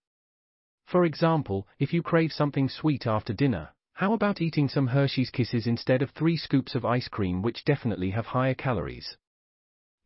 For 0.87 1.05
example, 1.05 1.69
if 1.79 1.93
you 1.93 2.03
crave 2.03 2.33
something 2.33 2.71
sweet 2.71 3.07
after 3.07 3.35
dinner, 3.35 3.75
how 3.93 4.15
about 4.15 4.41
eating 4.41 4.67
some 4.71 4.87
Hershey's 4.87 5.29
Kisses 5.29 5.67
instead 5.67 6.01
of 6.01 6.13
three 6.13 6.39
scoops 6.39 6.75
of 6.75 6.87
ice 6.87 7.09
cream 7.09 7.43
which 7.43 7.67
definitely 7.67 8.09
have 8.13 8.25
higher 8.25 8.55
calories? 8.55 9.19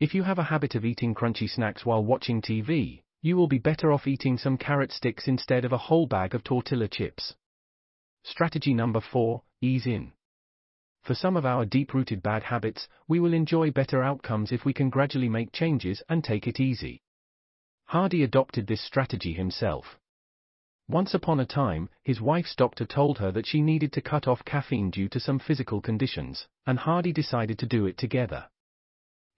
If 0.00 0.12
you 0.12 0.24
have 0.24 0.40
a 0.40 0.50
habit 0.50 0.74
of 0.74 0.85
eating 0.85 1.14
crunchy 1.14 1.48
snacks 1.48 1.87
while 1.87 2.05
watching 2.05 2.42
TV, 2.42 3.05
you 3.20 3.37
will 3.37 3.46
be 3.46 3.61
better 3.61 3.92
off 3.92 4.09
eating 4.09 4.38
some 4.38 4.59
carrot 4.59 4.90
sticks 4.90 5.28
instead 5.28 5.64
of 5.64 5.72
a 5.72 5.85
whole 5.87 6.09
bag 6.09 6.35
of 6.35 6.42
tortilla 6.42 6.88
chips. 6.88 7.37
Strategy 8.24 8.74
number 8.74 9.00
4 9.00 9.40
Ease 9.61 9.87
in. 9.87 10.12
For 11.03 11.15
some 11.15 11.37
of 11.37 11.45
our 11.45 11.65
deep 11.65 11.95
rooted 11.95 12.23
bad 12.23 12.45
habits, 12.45 12.87
we 13.09 13.19
will 13.19 13.35
enjoy 13.35 13.73
better 13.73 14.05
outcomes 14.05 14.53
if 14.53 14.65
we 14.65 14.73
can 14.73 14.88
gradually 14.88 15.29
make 15.29 15.53
changes 15.53 16.01
and 16.09 16.23
take 16.23 16.47
it 16.47 16.61
easy. 16.61 17.03
Hardy 17.87 18.23
adopted 18.23 18.69
this 18.69 18.81
strategy 18.81 19.33
himself. 19.33 19.99
Once 20.88 21.12
upon 21.12 21.41
a 21.41 21.47
time, 21.47 21.88
his 22.05 22.21
wife's 22.21 22.55
doctor 22.55 22.85
told 22.85 23.19
her 23.19 23.33
that 23.33 23.47
she 23.47 23.61
needed 23.61 23.93
to 23.93 24.01
cut 24.01 24.29
off 24.29 24.45
caffeine 24.45 24.91
due 24.91 25.09
to 25.09 25.19
some 25.19 25.41
physical 25.41 25.81
conditions, 25.81 26.47
and 26.67 26.79
Hardy 26.79 27.12
decided 27.12 27.59
to 27.59 27.67
do 27.67 27.87
it 27.87 27.99
together. 27.99 28.49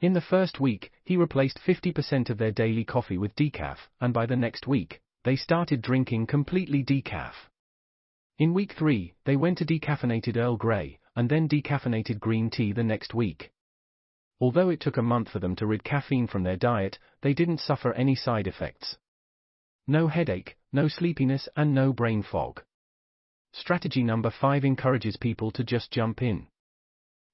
In 0.01 0.13
the 0.13 0.21
first 0.21 0.61
week, 0.61 0.93
he 1.03 1.17
replaced 1.17 1.59
50% 1.59 2.29
of 2.29 2.37
their 2.37 2.53
daily 2.53 2.85
coffee 2.85 3.17
with 3.17 3.35
decaf, 3.37 3.89
and 4.01 4.13
by 4.13 4.27
the 4.27 4.37
next 4.37 4.67
week, 4.67 5.01
they 5.23 5.37
started 5.37 5.81
drinking 5.81 6.27
completely 6.27 6.85
decaf. 6.85 7.49
In 8.39 8.53
week 8.53 8.73
3, 8.73 9.15
they 9.25 9.37
went 9.37 9.59
to 9.59 9.65
decaffeinated 9.65 10.37
Earl 10.37 10.57
Grey, 10.57 10.99
and 11.17 11.29
then 11.29 11.49
decaffeinated 11.49 12.19
green 12.19 12.51
tea 12.51 12.73
the 12.73 12.85
next 12.85 13.15
week. 13.15 13.53
Although 14.41 14.69
it 14.69 14.81
took 14.81 14.97
a 14.97 15.03
month 15.03 15.29
for 15.31 15.39
them 15.39 15.55
to 15.57 15.67
rid 15.67 15.85
caffeine 15.85 16.27
from 16.27 16.43
their 16.43 16.57
diet, 16.57 16.99
they 17.23 17.35
didn't 17.35 17.61
suffer 17.61 17.93
any 17.93 18.15
side 18.15 18.47
effects. 18.47 18.97
No 19.87 20.09
headache, 20.09 20.57
no 20.73 20.89
sleepiness, 20.89 21.49
and 21.57 21.75
no 21.75 21.93
brain 21.93 22.23
fog. 22.23 22.63
Strategy 23.53 24.03
number 24.03 24.31
5 24.31 24.65
encourages 24.65 25.17
people 25.17 25.51
to 25.53 25.63
just 25.63 25.93
jump 25.93 26.21
in. 26.21 26.49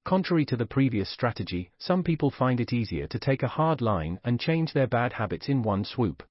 Contrary 0.03 0.45
to 0.45 0.55
the 0.55 0.65
previous 0.65 1.09
strategy, 1.09 1.71
some 1.77 2.03
people 2.03 2.29
find 2.29 2.59
it 2.59 2.73
easier 2.73 3.07
to 3.07 3.19
take 3.19 3.43
a 3.43 3.47
hard 3.47 3.81
line 3.81 4.19
and 4.23 4.39
change 4.39 4.73
their 4.73 4.87
bad 4.87 5.13
habits 5.13 5.49
in 5.49 5.63
one 5.63 5.83
swoop. 5.83 6.23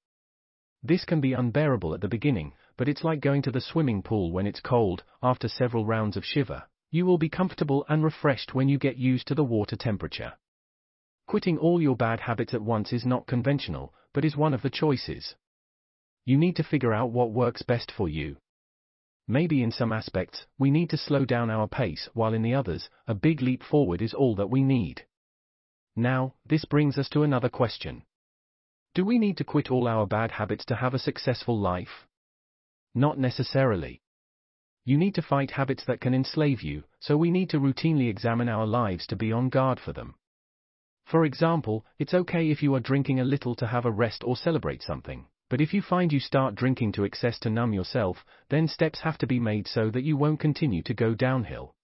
This 0.83 1.05
can 1.05 1.21
be 1.21 1.33
unbearable 1.33 1.95
at 1.95 2.01
the 2.01 2.09
beginning, 2.09 2.55
but 2.77 2.89
it's 2.89 3.05
like 3.05 3.21
going 3.21 3.43
to 3.43 3.51
the 3.51 3.61
swimming 3.61 4.03
pool 4.03 4.33
when 4.33 4.47
it's 4.47 4.61
cold, 4.61 5.05
after 5.23 5.49
several 5.49 5.85
rounds 5.85 6.17
of 6.17 6.25
shiver. 6.25 6.65
You 6.91 7.07
will 7.07 7.19
be 7.19 7.29
comfortable 7.29 7.85
and 7.89 8.03
refreshed 8.03 8.55
when 8.55 8.69
you 8.69 8.79
get 8.79 8.97
used 8.97 9.29
to 9.29 9.35
the 9.35 9.45
water 9.45 9.77
temperature. 9.77 10.35
Quitting 11.27 11.57
all 11.59 11.81
your 11.81 11.97
bad 11.97 12.21
habits 12.21 12.53
at 12.53 12.63
once 12.63 12.93
is 12.93 13.07
not 13.07 13.29
conventional, 13.29 13.95
but 14.13 14.25
is 14.25 14.37
one 14.37 14.53
of 14.53 14.63
the 14.63 14.71
choices. 14.71 15.37
You 16.25 16.37
need 16.37 16.57
to 16.57 16.65
figure 16.65 16.93
out 16.93 17.13
what 17.13 17.31
works 17.31 17.63
best 17.63 17.93
for 17.93 18.09
you. 18.09 18.37
Maybe 19.29 19.63
in 19.63 19.71
some 19.71 19.93
aspects, 19.93 20.47
we 20.59 20.73
need 20.73 20.91
to 20.91 20.97
slow 20.97 21.25
down 21.25 21.51
our 21.51 21.69
pace, 21.69 22.09
while 22.15 22.35
in 22.35 22.43
the 22.43 22.55
others, 22.55 22.91
a 23.07 23.15
big 23.15 23.41
leap 23.41 23.63
forward 23.63 24.03
is 24.03 24.13
all 24.13 24.35
that 24.35 24.51
we 24.51 24.65
need. 24.65 25.07
Now, 25.95 26.35
this 26.45 26.65
brings 26.65 26.99
us 26.99 27.09
to 27.11 27.23
another 27.23 27.49
question. 27.49 28.03
Do 28.95 29.05
we 29.05 29.21
need 29.21 29.37
to 29.37 29.45
quit 29.45 29.71
all 29.71 29.87
our 29.87 30.09
bad 30.09 30.33
habits 30.33 30.65
to 30.65 30.75
have 30.75 30.95
a 30.95 30.99
successful 30.99 31.57
life? 31.57 32.09
Not 32.93 33.19
necessarily. 33.19 34.03
You 34.85 34.97
need 34.97 35.15
to 35.17 35.23
fight 35.23 35.51
habits 35.51 35.85
that 35.85 36.01
can 36.01 36.15
enslave 36.15 36.63
you, 36.63 36.85
so 37.01 37.17
we 37.17 37.31
need 37.31 37.51
to 37.51 37.61
routinely 37.61 38.09
examine 38.09 38.49
our 38.49 38.67
lives 38.67 39.07
to 39.09 39.17
be 39.17 39.31
on 39.31 39.49
guard 39.49 39.79
for 39.79 39.93
them. 39.93 40.15
For 41.05 41.25
example, 41.25 41.85
it's 41.99 42.15
okay 42.15 42.51
if 42.51 42.63
you 42.63 42.75
are 42.75 42.81
drinking 42.81 43.21
a 43.21 43.25
little 43.25 43.55
to 43.57 43.67
have 43.67 43.85
a 43.85 43.91
rest 43.91 44.23
or 44.25 44.37
celebrate 44.37 44.83
something. 44.83 45.27
But 45.49 45.61
if 45.61 45.75
you 45.75 45.83
find 45.83 46.13
you 46.13 46.21
start 46.21 46.55
drinking 46.55 46.93
to 46.93 47.05
excess 47.05 47.39
to 47.41 47.51
numb 47.51 47.73
yourself, 47.73 48.25
then 48.49 48.69
steps 48.69 49.01
have 49.01 49.19
to 49.19 49.27
be 49.27 49.41
made 49.41 49.67
so 49.67 49.91
that 49.91 50.05
you 50.05 50.17
won't 50.17 50.39
continue 50.39 50.83
to 50.85 50.95
go 50.95 51.15
downhill. 51.15 51.75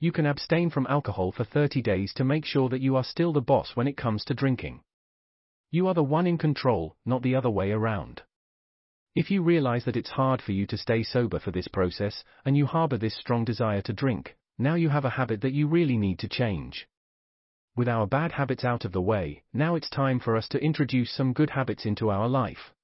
You 0.00 0.10
can 0.10 0.26
abstain 0.26 0.70
from 0.70 0.86
alcohol 0.88 1.30
for 1.32 1.44
30 1.44 1.82
days 1.82 2.14
to 2.14 2.24
make 2.24 2.46
sure 2.46 2.68
that 2.70 2.80
you 2.80 2.96
are 2.96 3.04
still 3.04 3.32
the 3.32 3.42
boss 3.42 3.76
when 3.76 3.86
it 3.86 3.96
comes 3.96 4.24
to 4.24 4.34
drinking. 4.34 4.80
You 5.70 5.86
are 5.86 5.94
the 5.94 6.02
one 6.02 6.26
in 6.26 6.38
control, 6.38 6.96
not 7.04 7.22
the 7.22 7.34
other 7.34 7.50
way 7.50 7.72
around. 7.72 8.22
If 9.14 9.30
you 9.30 9.42
realize 9.42 9.84
that 9.84 9.96
it's 9.96 10.10
hard 10.10 10.42
for 10.42 10.52
you 10.52 10.66
to 10.66 10.76
stay 10.76 11.02
sober 11.02 11.38
for 11.38 11.50
this 11.50 11.68
process, 11.68 12.24
and 12.44 12.56
you 12.56 12.66
harbor 12.66 12.98
this 12.98 13.16
strong 13.16 13.44
desire 13.44 13.82
to 13.82 13.92
drink, 13.92 14.36
now 14.58 14.74
you 14.74 14.88
have 14.88 15.04
a 15.04 15.10
habit 15.10 15.40
that 15.40 15.52
you 15.52 15.66
really 15.66 15.96
need 15.96 16.18
to 16.20 16.28
change. 16.28 16.86
With 17.76 17.88
our 17.88 18.06
bad 18.06 18.32
habits 18.32 18.64
out 18.64 18.84
of 18.84 18.92
the 18.92 19.00
way, 19.00 19.44
now 19.52 19.74
it's 19.76 19.88
time 19.88 20.18
for 20.18 20.36
us 20.36 20.48
to 20.48 20.62
introduce 20.62 21.12
some 21.12 21.32
good 21.32 21.50
habits 21.50 21.86
into 21.86 22.10
our 22.10 22.28
life. 22.28 22.74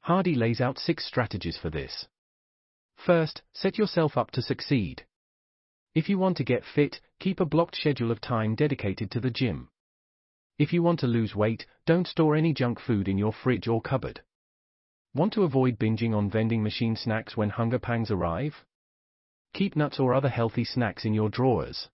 Hardy 0.00 0.34
lays 0.34 0.60
out 0.60 0.78
six 0.78 1.04
strategies 1.04 1.56
for 1.56 1.70
this. 1.70 2.08
First, 2.96 3.42
set 3.52 3.78
yourself 3.78 4.16
up 4.16 4.32
to 4.32 4.42
succeed. 4.42 5.04
If 5.94 6.08
you 6.08 6.18
want 6.18 6.36
to 6.38 6.44
get 6.44 6.64
fit, 6.64 7.00
keep 7.20 7.40
a 7.40 7.46
blocked 7.46 7.76
schedule 7.76 8.10
of 8.10 8.20
time 8.20 8.54
dedicated 8.54 9.10
to 9.12 9.20
the 9.20 9.30
gym. 9.30 9.68
If 10.58 10.72
you 10.72 10.82
want 10.82 10.98
to 11.00 11.06
lose 11.06 11.36
weight, 11.36 11.66
don't 11.86 12.08
store 12.08 12.34
any 12.34 12.52
junk 12.52 12.80
food 12.80 13.06
in 13.06 13.18
your 13.18 13.32
fridge 13.32 13.68
or 13.68 13.80
cupboard. 13.80 14.22
Want 15.14 15.32
to 15.32 15.42
avoid 15.42 15.78
binging 15.78 16.14
on 16.14 16.30
vending 16.30 16.62
machine 16.62 16.94
snacks 16.94 17.36
when 17.36 17.50
hunger 17.50 17.78
pangs 17.78 18.10
arrive? 18.10 18.64
Keep 19.54 19.76
nuts 19.76 19.98
or 19.98 20.12
other 20.12 20.28
healthy 20.28 20.64
snacks 20.64 21.04
in 21.04 21.14
your 21.14 21.28
drawers. 21.28 21.88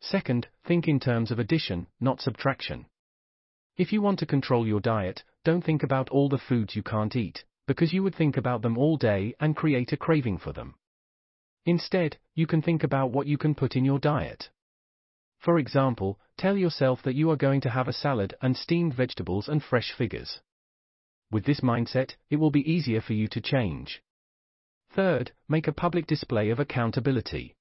Second, 0.00 0.46
think 0.64 0.88
in 0.88 1.00
terms 1.00 1.30
of 1.30 1.38
addition, 1.38 1.86
not 2.00 2.20
subtraction. 2.20 2.86
If 3.76 3.92
you 3.92 4.00
want 4.00 4.18
to 4.20 4.26
control 4.26 4.66
your 4.66 4.80
diet, 4.80 5.24
don't 5.44 5.64
think 5.64 5.82
about 5.82 6.08
all 6.10 6.28
the 6.28 6.38
foods 6.38 6.76
you 6.76 6.82
can't 6.82 7.16
eat, 7.16 7.44
because 7.66 7.92
you 7.92 8.02
would 8.02 8.14
think 8.14 8.36
about 8.36 8.62
them 8.62 8.78
all 8.78 8.96
day 8.96 9.34
and 9.40 9.56
create 9.56 9.92
a 9.92 9.96
craving 9.96 10.38
for 10.38 10.52
them. 10.52 10.74
Instead, 11.66 12.16
you 12.34 12.46
can 12.46 12.62
think 12.62 12.82
about 12.82 13.10
what 13.10 13.26
you 13.26 13.36
can 13.36 13.54
put 13.54 13.76
in 13.76 13.84
your 13.84 13.98
diet. 13.98 14.50
For 15.38 15.58
example, 15.58 16.18
tell 16.36 16.56
yourself 16.56 17.02
that 17.02 17.14
you 17.14 17.30
are 17.30 17.36
going 17.36 17.60
to 17.62 17.70
have 17.70 17.88
a 17.88 17.92
salad 17.92 18.34
and 18.40 18.56
steamed 18.56 18.94
vegetables 18.94 19.48
and 19.48 19.62
fresh 19.62 19.92
figures. 19.92 20.40
With 21.30 21.44
this 21.44 21.60
mindset, 21.60 22.16
it 22.28 22.36
will 22.36 22.50
be 22.50 22.70
easier 22.70 23.00
for 23.00 23.12
you 23.12 23.28
to 23.28 23.40
change. 23.40 24.02
Third, 24.90 25.32
make 25.48 25.68
a 25.68 25.72
public 25.72 26.06
display 26.06 26.50
of 26.50 26.58
accountability. 26.58 27.54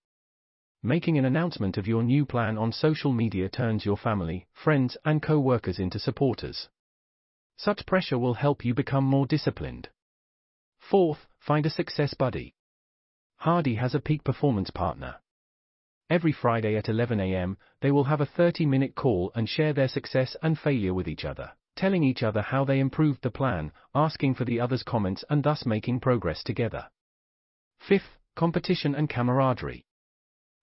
Making 0.81 1.17
an 1.17 1.25
announcement 1.25 1.77
of 1.77 1.87
your 1.87 2.01
new 2.01 2.25
plan 2.25 2.57
on 2.57 2.71
social 2.71 3.11
media 3.11 3.49
turns 3.49 3.85
your 3.85 3.97
family, 3.97 4.47
friends, 4.53 4.97
and 5.05 5.21
co 5.21 5.39
workers 5.39 5.77
into 5.77 5.99
supporters. 5.99 6.69
Such 7.57 7.85
pressure 7.85 8.17
will 8.17 8.35
help 8.35 8.65
you 8.65 8.73
become 8.73 9.03
more 9.03 9.27
disciplined. 9.27 9.89
Fourth, 10.79 11.27
find 11.37 11.65
a 11.65 11.69
success 11.69 12.13
buddy. 12.13 12.55
Hardy 13.35 13.75
has 13.75 13.93
a 13.93 13.99
peak 13.99 14.23
performance 14.23 14.71
partner. 14.71 15.17
Every 16.09 16.31
Friday 16.31 16.75
at 16.75 16.89
11 16.89 17.19
a.m., 17.19 17.57
they 17.81 17.91
will 17.91 18.05
have 18.05 18.21
a 18.21 18.25
30 18.25 18.65
minute 18.65 18.95
call 18.95 19.31
and 19.35 19.47
share 19.47 19.73
their 19.73 19.87
success 19.87 20.35
and 20.41 20.57
failure 20.57 20.93
with 20.93 21.07
each 21.07 21.23
other, 21.23 21.51
telling 21.79 22.03
each 22.03 22.23
other 22.23 22.41
how 22.41 22.65
they 22.65 22.77
improved 22.77 23.21
the 23.21 23.31
plan, 23.31 23.71
asking 23.95 24.35
for 24.35 24.43
the 24.43 24.59
other's 24.59 24.83
comments, 24.83 25.23
and 25.29 25.41
thus 25.41 25.65
making 25.65 25.97
progress 25.97 26.43
together. 26.43 26.85
Fifth, 27.79 28.17
competition 28.35 28.93
and 28.93 29.09
camaraderie. 29.09 29.85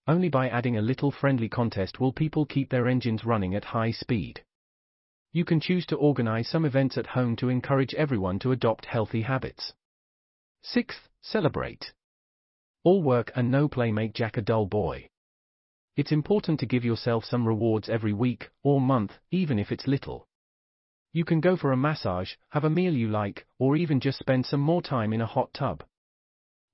Only 0.07 0.29
by 0.29 0.47
adding 0.47 0.77
a 0.77 0.81
little 0.81 1.09
friendly 1.09 1.49
contest 1.49 1.99
will 1.99 2.13
people 2.13 2.45
keep 2.45 2.69
their 2.69 2.87
engines 2.87 3.25
running 3.25 3.55
at 3.55 3.65
high 3.65 3.89
speed. 3.89 4.43
You 5.31 5.43
can 5.43 5.59
choose 5.59 5.87
to 5.87 5.95
organize 5.95 6.47
some 6.47 6.65
events 6.65 6.99
at 6.99 7.07
home 7.07 7.35
to 7.37 7.49
encourage 7.49 7.95
everyone 7.95 8.37
to 8.39 8.51
adopt 8.51 8.85
healthy 8.85 9.23
habits. 9.23 9.73
Sixth, 10.61 11.09
celebrate. 11.21 11.93
All 12.83 13.01
work 13.01 13.31
and 13.35 13.49
no 13.49 13.67
play 13.67 13.91
make 13.91 14.13
Jack 14.13 14.37
a 14.37 14.41
dull 14.41 14.67
boy. 14.67 15.09
It's 15.95 16.11
important 16.11 16.59
to 16.59 16.67
give 16.67 16.85
yourself 16.85 17.25
some 17.25 17.47
rewards 17.47 17.89
every 17.89 18.13
week 18.13 18.51
or 18.61 18.79
month, 18.79 19.13
even 19.31 19.57
if 19.57 19.71
it's 19.71 19.87
little. 19.87 20.27
You 21.17 21.25
can 21.25 21.41
go 21.41 21.55
for 21.57 21.71
a 21.71 21.75
massage, 21.75 22.35
have 22.49 22.63
a 22.63 22.69
meal 22.69 22.93
you 22.93 23.07
like, 23.07 23.47
or 23.57 23.75
even 23.75 23.99
just 23.99 24.19
spend 24.19 24.45
some 24.45 24.59
more 24.59 24.83
time 24.83 25.13
in 25.13 25.19
a 25.19 25.25
hot 25.25 25.51
tub. 25.51 25.83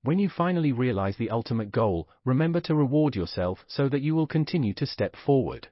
When 0.02 0.18
you 0.18 0.28
finally 0.28 0.70
realize 0.70 1.16
the 1.16 1.30
ultimate 1.30 1.70
goal, 1.70 2.10
remember 2.26 2.60
to 2.60 2.74
reward 2.74 3.16
yourself 3.16 3.64
so 3.66 3.88
that 3.88 4.02
you 4.02 4.14
will 4.14 4.26
continue 4.26 4.74
to 4.74 4.84
step 4.84 5.16
forward. 5.16 5.68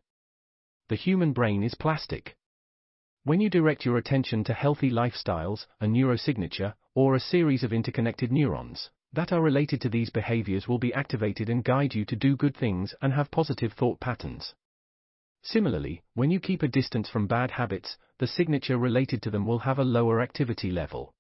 The 0.89 0.95
human 0.95 1.35
brain 1.35 1.63
is 1.63 1.75
plastic. 1.75 2.35
When 3.25 3.43
you 3.43 3.51
direct 3.51 3.85
your 3.85 3.99
attention 3.99 4.43
to 4.45 4.55
healthy 4.55 4.91
lifestyles, 4.91 5.67
a 5.79 5.85
neurosignature, 5.85 6.73
or 6.95 7.15
a 7.15 7.21
series 7.21 7.63
of 7.63 7.75
interconnected 7.75 8.33
neurons 8.33 8.89
that 9.13 9.35
are 9.35 9.43
related 9.43 9.83
to 9.83 9.91
these 9.91 10.09
behaviors 10.09 10.67
will 10.67 10.79
be 10.79 10.95
activated 10.95 11.51
and 11.51 11.63
guide 11.63 11.95
you 11.95 12.07
to 12.07 12.17
do 12.17 12.39
good 12.39 12.57
things 12.57 12.95
and 13.03 13.13
have 13.13 13.31
positive 13.31 13.75
thought 13.75 14.01
patterns. 14.01 14.55
Similarly, 15.43 16.03
when 16.15 16.31
you 16.31 16.39
keep 16.39 16.63
a 16.63 16.69
distance 16.69 17.09
from 17.09 17.27
bad 17.27 17.51
habits, 17.51 17.97
the 18.19 18.27
signature 18.27 18.79
related 18.79 19.23
to 19.23 19.31
them 19.31 19.45
will 19.45 19.59
have 19.61 19.79
a 19.79 19.85
lower 19.85 20.21
activity 20.21 20.71
level. 20.71 21.13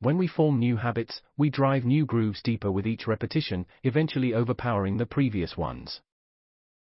When 0.00 0.18
we 0.18 0.26
form 0.26 0.58
new 0.58 0.76
habits, 0.76 1.22
we 1.36 1.50
drive 1.50 1.84
new 1.84 2.06
grooves 2.06 2.42
deeper 2.42 2.70
with 2.70 2.86
each 2.86 3.06
repetition, 3.06 3.66
eventually 3.82 4.34
overpowering 4.34 4.96
the 4.98 5.06
previous 5.06 5.56
ones. 5.56 6.00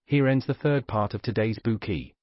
Here 0.06 0.28
ends 0.28 0.46
the 0.46 0.54
third 0.54 0.88
part 0.88 1.14
of 1.14 1.22
today's 1.22 1.60
Bookey. 1.60 2.14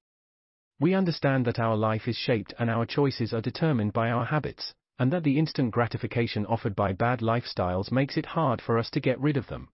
We 0.81 0.94
understand 0.94 1.44
that 1.47 1.59
our 1.59 1.77
life 1.77 2.09
is 2.09 2.16
shaped 2.16 2.55
and 2.59 2.68
our 2.68 2.87
choices 2.87 3.33
are 3.33 3.40
determined 3.40 3.92
by 3.92 4.11
our 4.11 4.25
habits, 4.25 4.75
and 4.99 5.12
that 5.12 5.23
the 5.23 5.38
instant 5.38 5.70
gratification 5.70 6.47
offered 6.47 6.75
by 6.75 6.92
bad 6.92 7.20
lifestyles 7.20 7.92
makes 7.92 8.16
it 8.16 8.27
hard 8.27 8.61
for 8.61 8.79
us 8.79 8.90
to 8.90 9.01
get 9.01 9.20
rid 9.20 9.37
of 9.37 9.47
them. 9.47 9.68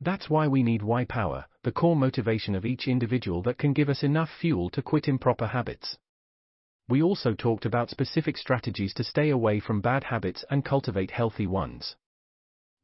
That's 0.00 0.28
why 0.28 0.46
we 0.46 0.62
need 0.62 0.82
why 0.82 1.04
power, 1.04 1.46
the 1.62 1.72
core 1.72 1.96
motivation 1.96 2.54
of 2.54 2.66
each 2.66 2.86
individual 2.86 3.42
that 3.42 3.58
can 3.58 3.72
give 3.72 3.88
us 3.88 4.02
enough 4.02 4.30
fuel 4.30 4.68
to 4.70 4.82
quit 4.82 5.08
improper 5.08 5.46
habits. 5.46 5.96
We 6.88 7.02
also 7.02 7.34
talked 7.34 7.64
about 7.64 7.90
specific 7.90 8.36
strategies 8.36 8.94
to 8.94 9.04
stay 9.04 9.30
away 9.30 9.58
from 9.58 9.80
bad 9.80 10.04
habits 10.04 10.44
and 10.50 10.64
cultivate 10.64 11.10
healthy 11.10 11.46
ones. 11.46 11.96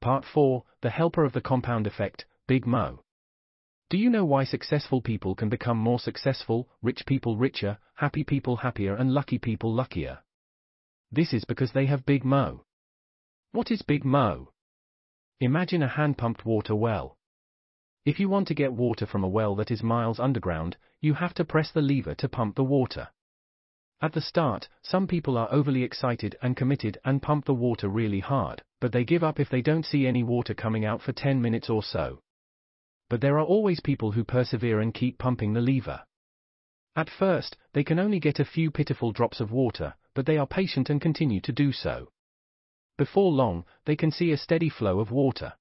Part 0.00 0.24
4 0.24 0.64
The 0.80 0.90
Helper 0.90 1.24
of 1.24 1.32
the 1.32 1.40
Compound 1.40 1.86
Effect, 1.86 2.24
Big 2.48 2.66
Mo. 2.66 3.04
Do 3.90 3.98
you 3.98 4.08
know 4.08 4.24
why 4.24 4.44
successful 4.44 5.02
people 5.02 5.34
can 5.34 5.48
become 5.48 5.76
more 5.76 6.00
successful, 6.00 6.68
rich 6.80 7.04
people 7.06 7.36
richer, 7.36 7.78
happy 7.94 8.24
people 8.24 8.56
happier, 8.56 8.96
and 8.96 9.12
lucky 9.12 9.38
people 9.38 9.72
luckier? 9.72 10.20
This 11.12 11.32
is 11.34 11.44
because 11.44 11.72
they 11.72 11.86
have 11.86 12.06
Big 12.06 12.24
Mo. 12.24 12.64
What 13.52 13.70
is 13.70 13.82
Big 13.82 14.04
Mo? 14.04 14.51
Imagine 15.42 15.82
a 15.82 15.88
hand 15.88 16.16
pumped 16.16 16.46
water 16.46 16.74
well. 16.74 17.18
If 18.06 18.18
you 18.18 18.30
want 18.30 18.48
to 18.48 18.54
get 18.54 18.72
water 18.72 19.04
from 19.04 19.22
a 19.22 19.28
well 19.28 19.54
that 19.56 19.70
is 19.70 19.82
miles 19.82 20.18
underground, 20.18 20.78
you 21.00 21.12
have 21.12 21.34
to 21.34 21.44
press 21.44 21.70
the 21.70 21.82
lever 21.82 22.14
to 22.14 22.28
pump 22.30 22.56
the 22.56 22.64
water. 22.64 23.08
At 24.00 24.14
the 24.14 24.22
start, 24.22 24.70
some 24.80 25.06
people 25.06 25.36
are 25.36 25.52
overly 25.52 25.82
excited 25.82 26.36
and 26.40 26.56
committed 26.56 26.96
and 27.04 27.20
pump 27.20 27.44
the 27.44 27.54
water 27.54 27.88
really 27.88 28.20
hard, 28.20 28.62
but 28.80 28.92
they 28.92 29.04
give 29.04 29.22
up 29.22 29.38
if 29.38 29.50
they 29.50 29.60
don't 29.60 29.84
see 29.84 30.06
any 30.06 30.22
water 30.22 30.54
coming 30.54 30.86
out 30.86 31.02
for 31.02 31.12
10 31.12 31.42
minutes 31.42 31.68
or 31.68 31.82
so 31.82 32.22
but 33.12 33.20
there 33.20 33.38
are 33.38 33.44
always 33.44 33.78
people 33.78 34.12
who 34.12 34.24
persevere 34.24 34.80
and 34.80 34.94
keep 34.94 35.18
pumping 35.18 35.52
the 35.52 35.60
lever. 35.60 36.00
At 36.96 37.10
first, 37.10 37.58
they 37.74 37.84
can 37.84 37.98
only 37.98 38.18
get 38.18 38.40
a 38.40 38.44
few 38.46 38.70
pitiful 38.70 39.12
drops 39.12 39.38
of 39.38 39.52
water, 39.52 39.92
but 40.14 40.24
they 40.24 40.38
are 40.38 40.46
patient 40.46 40.88
and 40.88 40.98
continue 40.98 41.38
to 41.42 41.52
do 41.52 41.72
so. 41.72 42.10
Before 43.02 43.32
long, 43.32 43.64
they 43.84 43.96
can 43.96 44.12
see 44.12 44.30
a 44.30 44.36
steady 44.36 44.68
flow 44.68 45.00
of 45.00 45.10
water. 45.10 45.54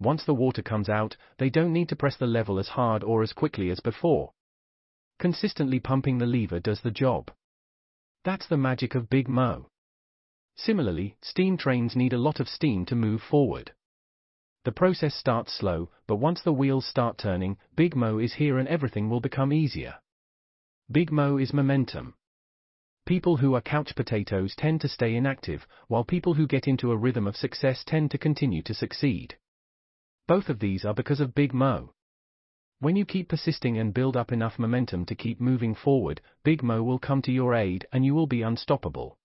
Once 0.00 0.24
the 0.24 0.32
water 0.32 0.62
comes 0.62 0.88
out, 0.88 1.14
they 1.36 1.50
don't 1.50 1.70
need 1.70 1.90
to 1.90 1.96
press 1.96 2.16
the 2.16 2.26
level 2.26 2.58
as 2.58 2.68
hard 2.68 3.04
or 3.04 3.22
as 3.22 3.34
quickly 3.34 3.68
as 3.68 3.80
before. 3.80 4.32
Consistently 5.18 5.80
pumping 5.80 6.16
the 6.16 6.24
lever 6.24 6.58
does 6.58 6.80
the 6.80 6.90
job. 6.90 7.30
That's 8.24 8.48
the 8.48 8.56
magic 8.56 8.94
of 8.94 9.10
Big 9.10 9.28
Mo. 9.28 9.68
Similarly, 10.54 11.18
steam 11.20 11.58
trains 11.58 11.94
need 11.94 12.14
a 12.14 12.24
lot 12.26 12.40
of 12.40 12.48
steam 12.48 12.86
to 12.86 12.96
move 12.96 13.20
forward. 13.20 13.72
The 14.64 14.72
process 14.72 15.14
starts 15.14 15.52
slow, 15.52 15.90
but 16.06 16.16
once 16.16 16.40
the 16.40 16.54
wheels 16.54 16.86
start 16.86 17.18
turning, 17.18 17.58
Big 17.74 17.94
Mo 17.94 18.16
is 18.16 18.32
here 18.32 18.56
and 18.56 18.66
everything 18.66 19.10
will 19.10 19.20
become 19.20 19.52
easier. 19.52 19.96
Big 20.90 21.12
Mo 21.12 21.36
is 21.36 21.52
momentum. 21.52 22.14
People 23.06 23.36
who 23.36 23.54
are 23.54 23.60
couch 23.60 23.94
potatoes 23.94 24.56
tend 24.56 24.80
to 24.80 24.88
stay 24.88 25.14
inactive, 25.14 25.64
while 25.86 26.02
people 26.02 26.34
who 26.34 26.48
get 26.48 26.66
into 26.66 26.90
a 26.90 26.96
rhythm 26.96 27.28
of 27.28 27.36
success 27.36 27.84
tend 27.84 28.10
to 28.10 28.18
continue 28.18 28.62
to 28.64 28.74
succeed. 28.74 29.38
Both 30.26 30.48
of 30.48 30.58
these 30.58 30.84
are 30.84 30.92
because 30.92 31.20
of 31.20 31.32
Big 31.32 31.54
Mo. 31.54 31.94
When 32.80 32.96
you 32.96 33.04
keep 33.04 33.28
persisting 33.28 33.78
and 33.78 33.94
build 33.94 34.16
up 34.16 34.32
enough 34.32 34.58
momentum 34.58 35.06
to 35.06 35.14
keep 35.14 35.40
moving 35.40 35.72
forward, 35.72 36.20
Big 36.42 36.64
Mo 36.64 36.82
will 36.82 36.98
come 36.98 37.22
to 37.22 37.30
your 37.30 37.54
aid 37.54 37.86
and 37.92 38.04
you 38.04 38.12
will 38.12 38.26
be 38.26 38.42
unstoppable. 38.42 39.16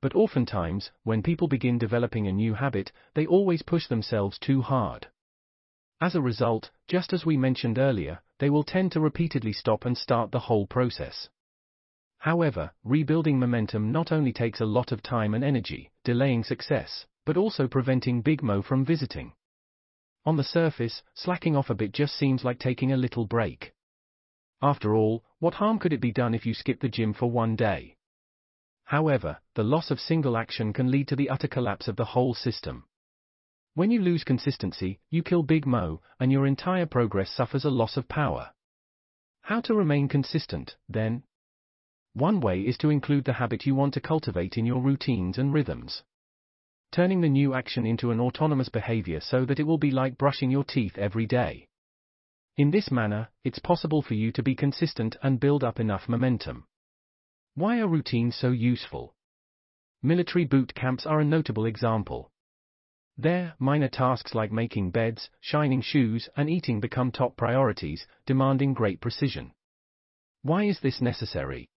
But 0.00 0.14
oftentimes, 0.14 0.92
when 1.02 1.24
people 1.24 1.48
begin 1.48 1.78
developing 1.78 2.28
a 2.28 2.32
new 2.32 2.54
habit, 2.54 2.92
they 3.14 3.26
always 3.26 3.62
push 3.62 3.88
themselves 3.88 4.38
too 4.38 4.62
hard. 4.62 5.08
As 6.00 6.14
a 6.14 6.22
result, 6.22 6.70
just 6.86 7.12
as 7.12 7.26
we 7.26 7.36
mentioned 7.36 7.78
earlier, 7.78 8.22
they 8.38 8.48
will 8.48 8.62
tend 8.62 8.92
to 8.92 9.00
repeatedly 9.00 9.52
stop 9.52 9.84
and 9.84 9.98
start 9.98 10.30
the 10.30 10.46
whole 10.46 10.68
process. 10.68 11.28
However, 12.22 12.70
rebuilding 12.84 13.40
momentum 13.40 13.90
not 13.90 14.12
only 14.12 14.32
takes 14.32 14.60
a 14.60 14.64
lot 14.64 14.92
of 14.92 15.02
time 15.02 15.34
and 15.34 15.42
energy, 15.42 15.90
delaying 16.04 16.44
success, 16.44 17.04
but 17.24 17.36
also 17.36 17.66
preventing 17.66 18.22
Big 18.22 18.44
Mo 18.44 18.62
from 18.62 18.84
visiting. 18.84 19.32
On 20.24 20.36
the 20.36 20.44
surface, 20.44 21.02
slacking 21.14 21.56
off 21.56 21.68
a 21.68 21.74
bit 21.74 21.90
just 21.90 22.14
seems 22.14 22.44
like 22.44 22.60
taking 22.60 22.92
a 22.92 22.96
little 22.96 23.26
break. 23.26 23.74
After 24.62 24.94
all, 24.94 25.24
what 25.40 25.54
harm 25.54 25.80
could 25.80 25.92
it 25.92 26.00
be 26.00 26.12
done 26.12 26.32
if 26.32 26.46
you 26.46 26.54
skip 26.54 26.78
the 26.78 26.88
gym 26.88 27.12
for 27.12 27.28
one 27.28 27.56
day? 27.56 27.96
However, 28.84 29.40
the 29.56 29.64
loss 29.64 29.90
of 29.90 29.98
single 29.98 30.36
action 30.36 30.72
can 30.72 30.92
lead 30.92 31.08
to 31.08 31.16
the 31.16 31.28
utter 31.28 31.48
collapse 31.48 31.88
of 31.88 31.96
the 31.96 32.04
whole 32.14 32.34
system. 32.34 32.84
When 33.74 33.90
you 33.90 34.00
lose 34.00 34.22
consistency, 34.22 35.00
you 35.10 35.24
kill 35.24 35.42
Big 35.42 35.66
Mo, 35.66 36.00
and 36.20 36.30
your 36.30 36.46
entire 36.46 36.86
progress 36.86 37.32
suffers 37.32 37.64
a 37.64 37.70
loss 37.70 37.96
of 37.96 38.06
power. 38.06 38.52
How 39.40 39.60
to 39.62 39.74
remain 39.74 40.06
consistent, 40.06 40.76
then? 40.88 41.24
One 42.14 42.40
way 42.40 42.60
is 42.60 42.76
to 42.78 42.90
include 42.90 43.24
the 43.24 43.32
habit 43.32 43.64
you 43.64 43.74
want 43.74 43.94
to 43.94 44.00
cultivate 44.00 44.58
in 44.58 44.66
your 44.66 44.82
routines 44.82 45.38
and 45.38 45.52
rhythms. 45.52 46.02
Turning 46.90 47.22
the 47.22 47.28
new 47.28 47.54
action 47.54 47.86
into 47.86 48.10
an 48.10 48.20
autonomous 48.20 48.68
behavior 48.68 49.18
so 49.20 49.46
that 49.46 49.58
it 49.58 49.62
will 49.62 49.78
be 49.78 49.90
like 49.90 50.18
brushing 50.18 50.50
your 50.50 50.64
teeth 50.64 50.98
every 50.98 51.24
day. 51.24 51.68
In 52.58 52.70
this 52.70 52.90
manner, 52.90 53.30
it's 53.44 53.58
possible 53.58 54.02
for 54.02 54.12
you 54.12 54.30
to 54.32 54.42
be 54.42 54.54
consistent 54.54 55.16
and 55.22 55.40
build 55.40 55.64
up 55.64 55.80
enough 55.80 56.06
momentum. 56.06 56.66
Why 57.54 57.80
are 57.80 57.88
routines 57.88 58.36
so 58.36 58.50
useful? 58.50 59.14
Military 60.02 60.44
boot 60.44 60.74
camps 60.74 61.06
are 61.06 61.20
a 61.20 61.24
notable 61.24 61.64
example. 61.64 62.30
There, 63.16 63.54
minor 63.58 63.88
tasks 63.88 64.34
like 64.34 64.52
making 64.52 64.90
beds, 64.90 65.30
shining 65.40 65.80
shoes, 65.80 66.28
and 66.36 66.50
eating 66.50 66.78
become 66.78 67.10
top 67.10 67.36
priorities, 67.38 68.06
demanding 68.26 68.74
great 68.74 69.00
precision. 69.00 69.52
Why 70.42 70.64
is 70.64 70.80
this 70.80 71.00
necessary? 71.00 71.70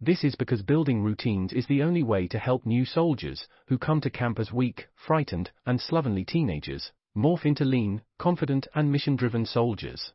This 0.00 0.24
is 0.24 0.34
because 0.34 0.62
building 0.62 1.02
routines 1.02 1.52
is 1.52 1.66
the 1.66 1.82
only 1.82 2.02
way 2.02 2.26
to 2.28 2.38
help 2.38 2.64
new 2.64 2.84
soldiers, 2.84 3.46
who 3.66 3.78
come 3.78 4.00
to 4.00 4.10
camp 4.10 4.38
as 4.38 4.52
weak, 4.52 4.88
frightened, 4.94 5.50
and 5.66 5.80
slovenly 5.80 6.24
teenagers, 6.24 6.92
morph 7.14 7.44
into 7.44 7.64
lean, 7.64 8.02
confident, 8.18 8.66
and 8.74 8.90
mission 8.90 9.16
driven 9.16 9.44
soldiers 9.44 10.12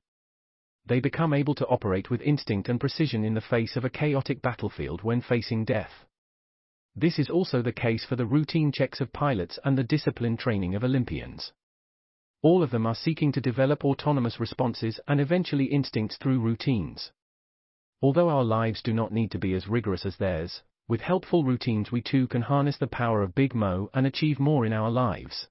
they 0.87 0.99
become 0.99 1.33
able 1.33 1.55
to 1.55 1.67
operate 1.67 2.09
with 2.09 2.21
instinct 2.21 2.69
and 2.69 2.79
precision 2.79 3.23
in 3.23 3.33
the 3.33 3.41
face 3.41 3.75
of 3.75 3.83
a 3.83 3.89
chaotic 3.89 4.41
battlefield 4.41 5.01
when 5.03 5.21
facing 5.21 5.65
death. 5.65 6.05
This 6.95 7.17
is 7.19 7.29
also 7.29 7.61
the 7.61 7.73
case 7.73 8.05
for 8.05 8.15
the 8.15 8.25
routine 8.25 8.71
checks 8.71 9.01
of 9.01 9.11
pilots 9.11 9.59
and 9.65 9.77
the 9.77 9.83
discipline 9.83 10.37
training 10.37 10.75
of 10.75 10.83
Olympians. 10.83 11.51
All 12.41 12.61
of 12.61 12.69
them 12.69 12.85
are 12.85 12.95
seeking 12.95 13.31
to 13.31 13.41
develop 13.41 13.83
autonomous 13.83 14.39
responses 14.39 14.99
and 15.07 15.19
eventually 15.19 15.65
instincts 15.65 16.17
through 16.17 16.39
routines. 16.39 17.11
Although 18.01 18.29
our 18.29 18.43
lives 18.43 18.81
do 18.81 18.93
not 18.93 19.13
need 19.13 19.31
to 19.31 19.39
be 19.39 19.53
as 19.53 19.69
rigorous 19.69 20.05
as 20.05 20.17
theirs, 20.17 20.61
with 20.87 21.01
helpful 21.01 21.45
routines 21.45 21.91
we 21.91 22.01
too 22.01 22.27
can 22.27 22.41
harness 22.41 22.77
the 22.77 22.87
power 22.87 23.21
of 23.21 23.33
Big 23.33 23.55
Mo 23.55 23.89
and 23.93 24.05
achieve 24.05 24.39
more 24.39 24.65
in 24.65 24.73
our 24.73 24.91
lives. 24.91 25.47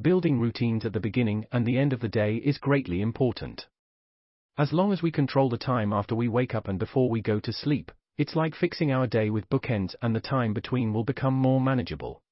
Building 0.00 0.38
routines 0.38 0.84
at 0.84 0.92
the 0.92 1.00
beginning 1.00 1.46
and 1.50 1.66
the 1.66 1.76
end 1.76 1.92
of 1.92 1.98
the 1.98 2.08
day 2.08 2.36
is 2.36 2.58
greatly 2.58 3.00
important. 3.00 3.66
As 4.56 4.72
long 4.72 4.92
as 4.92 5.02
we 5.02 5.10
control 5.10 5.48
the 5.48 5.58
time 5.58 5.92
after 5.92 6.14
we 6.14 6.28
wake 6.28 6.54
up 6.54 6.68
and 6.68 6.78
before 6.78 7.10
we 7.10 7.20
go 7.20 7.40
to 7.40 7.52
sleep, 7.52 7.90
it's 8.16 8.36
like 8.36 8.54
fixing 8.54 8.92
our 8.92 9.08
day 9.08 9.28
with 9.28 9.50
bookends 9.50 9.96
and 10.00 10.14
the 10.14 10.20
time 10.20 10.54
between 10.54 10.92
will 10.92 11.04
become 11.04 11.34
more 11.34 11.60
manageable. 11.60 12.22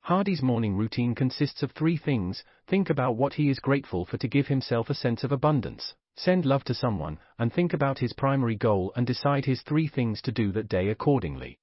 Hardy's 0.00 0.42
morning 0.42 0.76
routine 0.76 1.14
consists 1.14 1.62
of 1.62 1.70
three 1.70 1.96
things 1.96 2.42
think 2.66 2.90
about 2.90 3.16
what 3.16 3.34
he 3.34 3.48
is 3.48 3.60
grateful 3.60 4.04
for 4.04 4.18
to 4.18 4.26
give 4.26 4.48
himself 4.48 4.90
a 4.90 4.94
sense 4.94 5.22
of 5.22 5.30
abundance, 5.30 5.94
send 6.22 6.44
love 6.44 6.64
to 6.64 6.74
someone, 6.74 7.18
and 7.38 7.52
think 7.52 7.72
about 7.72 7.98
his 7.98 8.12
primary 8.12 8.56
goal 8.56 8.92
and 8.96 9.06
decide 9.06 9.44
his 9.44 9.62
three 9.62 9.88
things 9.88 10.20
to 10.22 10.32
do 10.32 10.52
that 10.52 10.68
day 10.68 10.88
accordingly. 10.88 11.58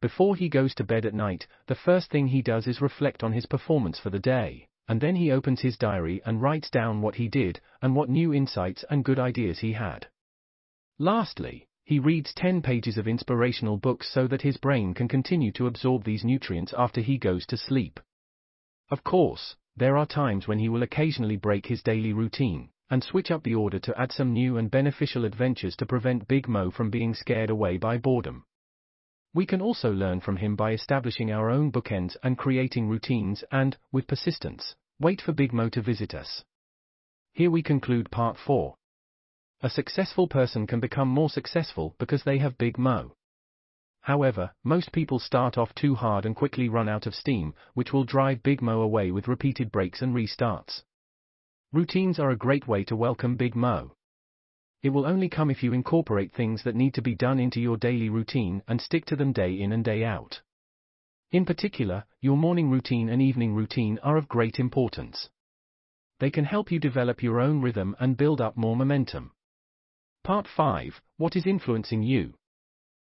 Before 0.00 0.36
he 0.36 0.48
goes 0.48 0.74
to 0.74 0.84
bed 0.84 1.06
at 1.06 1.14
night, 1.14 1.46
the 1.66 1.74
first 1.74 2.10
thing 2.10 2.28
he 2.28 2.42
does 2.42 2.66
is 2.66 2.80
reflect 2.80 3.22
on 3.22 3.32
his 3.32 3.46
performance 3.46 3.98
for 3.98 4.10
the 4.10 4.18
day 4.18 4.68
and 4.88 5.02
then 5.02 5.16
he 5.16 5.30
opens 5.30 5.60
his 5.60 5.76
diary 5.76 6.22
and 6.24 6.40
writes 6.40 6.70
down 6.70 7.02
what 7.02 7.16
he 7.16 7.28
did, 7.28 7.60
and 7.82 7.94
what 7.94 8.08
new 8.08 8.32
insights 8.32 8.84
and 8.88 9.04
good 9.04 9.18
ideas 9.18 9.58
he 9.58 9.74
had. 9.74 10.06
Lastly, 10.98 11.68
he 11.84 11.98
reads 11.98 12.32
10 12.34 12.62
pages 12.62 12.96
of 12.96 13.06
inspirational 13.06 13.76
books 13.76 14.10
so 14.12 14.26
that 14.26 14.42
his 14.42 14.56
brain 14.56 14.94
can 14.94 15.06
continue 15.06 15.52
to 15.52 15.66
absorb 15.66 16.04
these 16.04 16.24
nutrients 16.24 16.72
after 16.76 17.02
he 17.02 17.18
goes 17.18 17.44
to 17.46 17.56
sleep. 17.56 18.00
Of 18.90 19.04
course, 19.04 19.56
there 19.76 19.98
are 19.98 20.06
times 20.06 20.48
when 20.48 20.58
he 20.58 20.70
will 20.70 20.82
occasionally 20.82 21.36
break 21.36 21.66
his 21.66 21.82
daily 21.82 22.14
routine 22.14 22.70
and 22.90 23.04
switch 23.04 23.30
up 23.30 23.42
the 23.42 23.54
order 23.54 23.78
to 23.78 23.98
add 24.00 24.12
some 24.12 24.32
new 24.32 24.56
and 24.56 24.70
beneficial 24.70 25.24
adventures 25.24 25.76
to 25.76 25.86
prevent 25.86 26.28
Big 26.28 26.48
Mo 26.48 26.70
from 26.70 26.90
being 26.90 27.14
scared 27.14 27.50
away 27.50 27.76
by 27.76 27.98
boredom. 27.98 28.44
We 29.34 29.46
can 29.46 29.60
also 29.60 29.92
learn 29.92 30.20
from 30.20 30.38
him 30.38 30.56
by 30.56 30.72
establishing 30.72 31.30
our 31.30 31.50
own 31.50 31.70
bookends 31.70 32.16
and 32.22 32.38
creating 32.38 32.88
routines 32.88 33.44
and, 33.52 33.76
with 33.92 34.06
persistence, 34.06 34.74
wait 34.98 35.20
for 35.20 35.32
Big 35.32 35.52
Mo 35.52 35.68
to 35.68 35.82
visit 35.82 36.14
us. 36.14 36.44
Here 37.32 37.50
we 37.50 37.62
conclude 37.62 38.10
part 38.10 38.36
4. 38.38 38.74
A 39.60 39.70
successful 39.70 40.28
person 40.28 40.66
can 40.66 40.80
become 40.80 41.08
more 41.08 41.30
successful 41.30 41.94
because 41.98 42.24
they 42.24 42.38
have 42.38 42.56
Big 42.58 42.78
Mo. 42.78 43.16
However, 44.00 44.52
most 44.64 44.92
people 44.92 45.18
start 45.18 45.58
off 45.58 45.74
too 45.74 45.94
hard 45.94 46.24
and 46.24 46.34
quickly 46.34 46.68
run 46.68 46.88
out 46.88 47.06
of 47.06 47.14
steam, 47.14 47.54
which 47.74 47.92
will 47.92 48.04
drive 48.04 48.42
Big 48.42 48.62
Mo 48.62 48.80
away 48.80 49.10
with 49.10 49.28
repeated 49.28 49.70
breaks 49.70 50.00
and 50.00 50.14
restarts. 50.14 50.82
Routines 51.70 52.18
are 52.18 52.30
a 52.30 52.36
great 52.36 52.66
way 52.66 52.82
to 52.84 52.96
welcome 52.96 53.36
Big 53.36 53.54
Mo. 53.54 53.94
It 54.82 54.88
will 54.88 55.04
only 55.04 55.28
come 55.28 55.50
if 55.50 55.62
you 55.62 55.74
incorporate 55.74 56.32
things 56.32 56.62
that 56.62 56.74
need 56.74 56.94
to 56.94 57.02
be 57.02 57.14
done 57.14 57.38
into 57.38 57.60
your 57.60 57.76
daily 57.76 58.08
routine 58.08 58.62
and 58.66 58.80
stick 58.80 59.04
to 59.04 59.16
them 59.16 59.32
day 59.34 59.52
in 59.52 59.70
and 59.72 59.84
day 59.84 60.02
out. 60.02 60.40
In 61.30 61.44
particular, 61.44 62.06
your 62.22 62.38
morning 62.38 62.70
routine 62.70 63.10
and 63.10 63.20
evening 63.20 63.54
routine 63.54 63.98
are 64.02 64.16
of 64.16 64.28
great 64.28 64.58
importance. 64.58 65.28
They 66.20 66.30
can 66.30 66.46
help 66.46 66.72
you 66.72 66.78
develop 66.78 67.22
your 67.22 67.38
own 67.38 67.60
rhythm 67.60 67.94
and 68.00 68.16
build 68.16 68.40
up 68.40 68.56
more 68.56 68.74
momentum. 68.74 69.32
Part 70.24 70.46
5 70.48 71.02
What 71.18 71.36
is 71.36 71.44
influencing 71.44 72.02
you? 72.02 72.32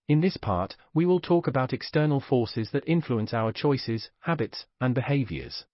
In 0.09 0.21
this 0.21 0.37
part, 0.37 0.77
we 0.93 1.07
will 1.07 1.21
talk 1.21 1.47
about 1.47 1.73
external 1.73 2.19
forces 2.19 2.73
that 2.73 2.89
influence 2.89 3.33
our 3.33 3.53
choices, 3.53 4.11
habits, 4.19 4.67
and 4.81 4.93
behaviors. 4.93 5.67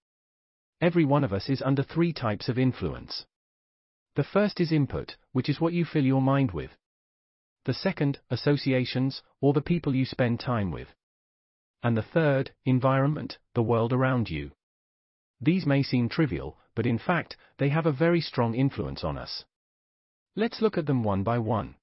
Every 0.81 1.05
one 1.05 1.25
of 1.25 1.33
us 1.33 1.49
is 1.49 1.63
under 1.63 1.83
three 1.83 2.13
types 2.13 2.49
of 2.49 2.59
influence. 2.59 3.25
The 4.15 4.25
first 4.25 4.61
is 4.61 4.73
input, 4.73 5.17
which 5.33 5.49
is 5.49 5.61
what 5.61 5.73
you 5.73 5.85
fill 5.85 6.05
your 6.05 6.21
mind 6.21 6.51
with. 6.51 6.71
The 7.65 7.75
second, 7.75 8.21
associations, 8.31 9.23
or 9.41 9.53
the 9.53 9.63
people 9.63 9.95
you 9.95 10.05
spend 10.05 10.39
time 10.39 10.71
with. 10.71 10.95
And 11.83 11.97
the 11.97 12.03
third, 12.03 12.53
environment, 12.65 13.39
the 13.55 13.63
world 13.63 13.93
around 13.93 14.31
you. 14.31 14.53
These 15.41 15.67
may 15.67 15.83
seem 15.83 16.09
trivial, 16.09 16.59
but 16.75 16.87
in 16.87 16.99
fact, 16.99 17.37
they 17.59 17.71
have 17.71 17.87
a 17.87 17.93
very 17.93 18.21
strong 18.21 18.55
influence 18.55 19.03
on 19.03 19.17
us. 19.17 19.45
Let's 20.35 20.61
look 20.61 20.77
at 20.77 20.87
them 20.87 21.03
one 21.03 21.23
by 21.23 21.39
one. 21.39 21.77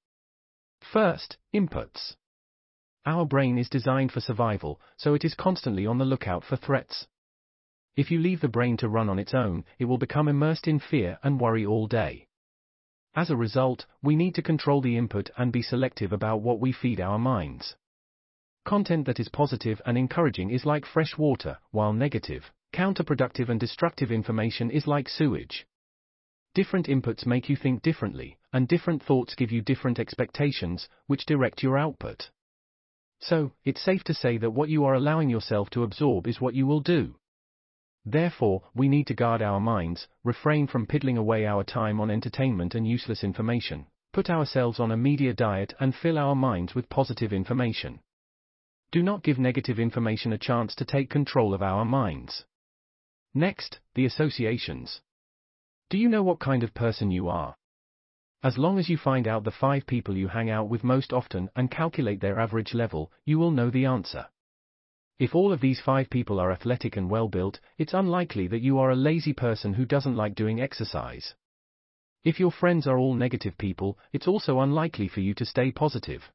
First, 0.82 1.38
inputs. 1.54 2.16
Our 3.06 3.26
brain 3.26 3.58
is 3.58 3.70
designed 3.70 4.12
for 4.12 4.22
survival, 4.22 4.80
so 4.98 5.14
it 5.14 5.26
is 5.26 5.34
constantly 5.34 5.86
on 5.86 5.98
the 5.98 6.06
lookout 6.06 6.44
for 6.44 6.56
threats. 6.56 7.08
If 7.96 8.10
you 8.10 8.20
leave 8.20 8.42
the 8.42 8.48
brain 8.48 8.78
to 8.78 8.90
run 8.90 9.08
on 9.08 9.20
its 9.20 9.34
own, 9.34 9.66
it 9.78 9.86
will 9.86 10.00
become 10.00 10.28
immersed 10.28 10.68
in 10.68 10.80
fear 10.80 11.20
and 11.22 11.40
worry 11.40 11.66
all 11.66 11.86
day. 11.86 12.28
As 13.16 13.30
a 13.30 13.38
result, 13.38 13.86
we 14.02 14.16
need 14.16 14.34
to 14.36 14.42
control 14.42 14.82
the 14.82 14.98
input 14.98 15.30
and 15.38 15.54
be 15.54 15.62
selective 15.62 16.12
about 16.12 16.42
what 16.42 16.60
we 16.60 16.72
feed 16.72 17.00
our 17.00 17.20
minds. 17.20 17.76
Content 18.66 19.06
that 19.06 19.20
is 19.20 19.30
positive 19.30 19.80
and 19.86 19.96
encouraging 19.98 20.50
is 20.50 20.66
like 20.66 20.86
fresh 20.86 21.18
water, 21.18 21.60
while 21.70 21.94
negative, 21.94 22.52
counterproductive 22.74 23.50
and 23.50 23.60
destructive 23.60 24.12
information 24.12 24.72
is 24.72 24.88
like 24.88 25.08
sewage. 25.08 25.68
Different 26.56 26.88
inputs 26.88 27.28
make 27.28 27.50
you 27.50 27.56
think 27.56 27.84
differently, 27.84 28.40
and 28.52 28.68
different 28.68 29.04
thoughts 29.04 29.36
give 29.36 29.52
you 29.52 29.62
different 29.62 30.00
expectations, 30.00 30.90
which 31.06 31.28
direct 31.28 31.62
your 31.62 31.78
output. 31.78 32.32
So, 33.20 33.52
it's 33.64 33.82
safe 33.82 34.04
to 34.06 34.14
say 34.16 34.38
that 34.38 34.52
what 34.52 34.70
you 34.70 34.86
are 34.86 34.96
allowing 34.96 35.30
yourself 35.30 35.70
to 35.72 35.84
absorb 35.84 36.28
is 36.28 36.42
what 36.42 36.56
you 36.56 36.66
will 36.66 36.82
do. 36.82 37.16
Therefore, 38.06 38.64
we 38.76 38.90
need 38.90 39.08
to 39.08 39.14
guard 39.14 39.42
our 39.42 39.60
minds, 39.60 40.08
refrain 40.24 40.68
from 40.68 40.86
piddling 40.86 41.18
away 41.18 41.46
our 41.46 41.64
time 41.64 42.02
on 42.02 42.12
entertainment 42.12 42.76
and 42.76 42.88
useless 42.88 43.24
information, 43.24 43.88
put 44.12 44.30
ourselves 44.30 44.80
on 44.80 44.92
a 44.92 44.98
media 44.98 45.34
diet 45.34 45.74
and 45.80 45.96
fill 45.96 46.18
our 46.18 46.36
minds 46.36 46.76
with 46.76 46.90
positive 46.90 47.32
information. 47.32 48.02
Do 48.92 49.02
not 49.02 49.24
give 49.24 49.40
negative 49.40 49.80
information 49.80 50.34
a 50.34 50.38
chance 50.38 50.76
to 50.76 50.86
take 50.86 51.10
control 51.10 51.54
of 51.54 51.64
our 51.64 51.86
minds. 51.86 52.46
Next, 53.34 53.80
the 53.96 54.06
associations. 54.06 55.02
Do 55.90 55.98
you 55.98 56.10
know 56.10 56.24
what 56.24 56.40
kind 56.40 56.62
of 56.62 56.74
person 56.74 57.10
you 57.10 57.30
are? 57.30 57.56
As 58.44 58.58
long 58.58 58.78
as 58.78 58.90
you 58.90 58.98
find 58.98 59.28
out 59.28 59.46
the 59.46 59.52
five 59.52 59.88
people 59.88 60.18
you 60.18 60.28
hang 60.28 60.50
out 60.50 60.68
with 60.68 60.84
most 60.84 61.14
often 61.14 61.50
and 61.56 61.72
calculate 61.72 62.20
their 62.20 62.40
average 62.40 62.74
level, 62.74 63.12
you 63.26 63.40
will 63.40 63.52
know 63.52 63.70
the 63.70 63.86
answer. 63.86 64.28
If 65.24 65.34
all 65.34 65.54
of 65.54 65.62
these 65.62 65.80
five 65.80 66.10
people 66.10 66.38
are 66.38 66.52
athletic 66.52 66.98
and 66.98 67.10
well 67.10 67.30
built, 67.30 67.62
it's 67.78 67.94
unlikely 67.94 68.46
that 68.48 68.60
you 68.60 68.78
are 68.80 68.92
a 68.92 69.06
lazy 69.10 69.32
person 69.32 69.76
who 69.76 69.86
doesn't 69.86 70.18
like 70.18 70.36
doing 70.36 70.60
exercise. 70.60 71.34
If 72.26 72.42
your 72.42 72.52
friends 72.52 72.88
are 72.88 73.00
all 73.00 73.14
negative 73.14 73.58
people, 73.58 73.98
it's 74.12 74.28
also 74.28 74.60
unlikely 74.60 75.08
for 75.08 75.22
you 75.22 75.34
to 75.36 75.46
stay 75.46 75.72
positive. 75.72 76.30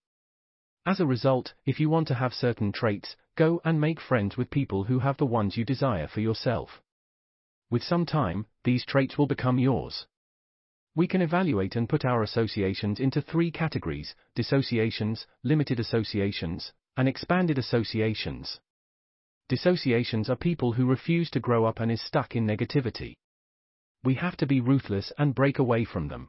As 0.86 1.00
a 1.00 1.06
result, 1.06 1.52
if 1.66 1.78
you 1.78 1.90
want 1.90 2.08
to 2.08 2.14
have 2.14 2.32
certain 2.32 2.72
traits, 2.72 3.14
go 3.36 3.60
and 3.62 3.78
make 3.78 4.00
friends 4.00 4.38
with 4.38 4.48
people 4.48 4.84
who 4.84 5.00
have 5.00 5.18
the 5.18 5.26
ones 5.26 5.58
you 5.58 5.66
desire 5.66 6.08
for 6.08 6.22
yourself. 6.22 6.80
With 7.68 7.82
some 7.82 8.06
time, 8.06 8.46
these 8.64 8.86
traits 8.86 9.18
will 9.18 9.26
become 9.26 9.58
yours. 9.58 10.06
We 10.94 11.06
can 11.06 11.20
evaluate 11.20 11.76
and 11.76 11.90
put 11.90 12.06
our 12.06 12.22
associations 12.22 13.00
into 13.00 13.20
three 13.20 13.50
categories 13.50 14.14
dissociations, 14.34 15.26
limited 15.42 15.78
associations, 15.78 16.72
and 16.96 17.06
expanded 17.06 17.58
associations. 17.58 18.60
Dissociations 19.48 20.28
are 20.28 20.36
people 20.36 20.74
who 20.74 20.84
refuse 20.84 21.30
to 21.30 21.40
grow 21.40 21.64
up 21.64 21.80
and 21.80 21.90
is 21.90 22.02
stuck 22.02 22.36
in 22.36 22.46
negativity. 22.46 23.16
We 24.04 24.14
have 24.14 24.36
to 24.36 24.46
be 24.46 24.60
ruthless 24.60 25.10
and 25.16 25.34
break 25.34 25.58
away 25.58 25.86
from 25.86 26.08
them. 26.08 26.28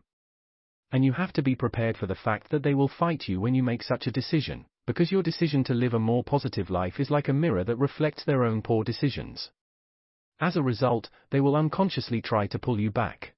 And 0.94 1.04
you 1.04 1.12
have 1.12 1.34
to 1.34 1.42
be 1.42 1.54
prepared 1.54 1.98
for 1.98 2.08
the 2.08 2.16
fact 2.16 2.50
that 2.50 2.64
they 2.64 2.74
will 2.74 2.88
fight 2.88 3.28
you 3.28 3.42
when 3.42 3.54
you 3.54 3.62
make 3.62 3.84
such 3.84 4.08
a 4.08 4.12
decision, 4.12 4.66
because 4.88 5.12
your 5.12 5.22
decision 5.22 5.66
to 5.66 5.74
live 5.74 5.94
a 5.94 6.00
more 6.00 6.24
positive 6.24 6.70
life 6.70 6.98
is 6.98 7.12
like 7.12 7.28
a 7.28 7.34
mirror 7.34 7.66
that 7.66 7.76
reflects 7.76 8.24
their 8.24 8.46
own 8.46 8.62
poor 8.62 8.86
decisions. 8.86 9.52
As 10.40 10.56
a 10.56 10.64
result, 10.64 11.10
they 11.30 11.42
will 11.42 11.58
unconsciously 11.58 12.22
try 12.22 12.48
to 12.48 12.58
pull 12.58 12.80
you 12.80 12.90
back. 12.90 13.34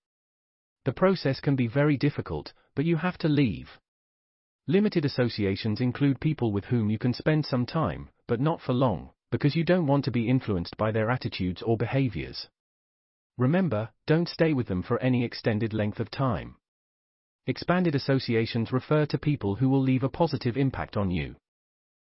The 0.86 0.94
process 0.94 1.39
can 1.39 1.56
be 1.56 1.65
very 1.65 1.98
difficult, 1.98 2.54
but 2.76 2.86
you 2.86 2.98
have 2.98 3.17
to 3.17 3.28
leave. 3.28 3.80
Limited 4.67 5.06
associations 5.06 5.82
include 5.82 6.22
people 6.22 6.52
with 6.52 6.65
whom 6.65 6.91
you 6.91 7.00
can 7.00 7.13
spend 7.13 7.48
some 7.48 7.65
time, 7.65 8.10
but 8.28 8.39
not 8.39 8.62
for 8.62 8.74
long, 8.74 9.10
because 9.32 9.56
you 9.56 9.63
don't 9.63 9.88
want 9.88 10.06
to 10.06 10.12
be 10.12 10.30
influenced 10.30 10.78
by 10.78 10.91
their 10.91 11.10
attitudes 11.10 11.62
or 11.62 11.78
behaviors. 11.78 12.48
Remember, 13.38 13.89
don't 14.06 14.30
stay 14.30 14.54
with 14.54 14.67
them 14.67 14.84
for 14.84 15.00
any 15.00 15.24
extended 15.24 15.74
length 15.74 16.00
of 16.00 16.12
time. 16.12 16.58
Expanded 17.48 17.96
associations 17.96 18.72
refer 18.72 19.06
to 19.08 19.17
people 19.17 19.56
who 19.56 19.70
will 19.70 19.82
leave 19.82 20.04
a 20.04 20.10
positive 20.10 20.58
impact 20.58 20.96
on 20.96 21.10
you. 21.10 21.36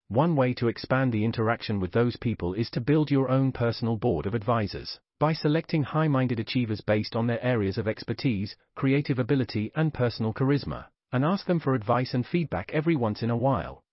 One 0.10 0.36
way 0.36 0.54
to 0.56 0.68
expand 0.68 1.14
the 1.14 1.24
interaction 1.24 1.80
with 1.80 1.94
those 1.94 2.18
people 2.18 2.54
is 2.54 2.70
to 2.72 2.82
build 2.82 3.10
your 3.10 3.30
own 3.30 3.52
personal 3.52 3.96
board 3.96 4.26
of 4.26 4.34
advisors 4.34 5.00
by 5.20 5.32
selecting 5.32 5.84
high 5.84 6.10
minded 6.10 6.40
achievers 6.40 6.82
based 6.82 7.16
on 7.16 7.28
their 7.28 7.42
areas 7.42 7.78
of 7.78 7.88
expertise, 7.88 8.56
creative 8.76 9.18
ability, 9.18 9.72
and 9.76 9.94
personal 9.94 10.34
charisma, 10.34 10.88
and 11.14 11.24
ask 11.24 11.46
them 11.46 11.60
for 11.60 11.74
advice 11.74 12.14
and 12.14 12.28
feedback 12.28 12.70
every 12.74 12.96
once 12.96 13.24
in 13.24 13.30
a 13.30 13.38
while. 13.38 13.84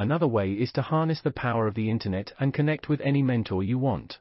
Another 0.00 0.26
way 0.26 0.54
is 0.54 0.72
to 0.72 0.80
harness 0.80 1.20
the 1.20 1.30
power 1.30 1.66
of 1.66 1.74
the 1.74 1.90
internet 1.90 2.32
and 2.40 2.54
connect 2.54 2.88
with 2.88 3.02
any 3.02 3.22
mentor 3.22 3.62
you 3.62 3.76
want. 3.76 4.18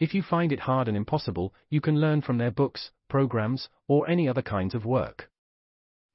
If 0.00 0.14
you 0.14 0.20
find 0.20 0.50
it 0.50 0.58
hard 0.58 0.88
and 0.88 0.96
impossible, 0.96 1.54
you 1.68 1.80
can 1.80 2.00
learn 2.00 2.22
from 2.22 2.38
their 2.38 2.50
books, 2.50 2.90
programs, 3.08 3.68
or 3.86 4.10
any 4.10 4.28
other 4.28 4.42
kinds 4.42 4.74
of 4.74 4.84
work. 4.84 5.30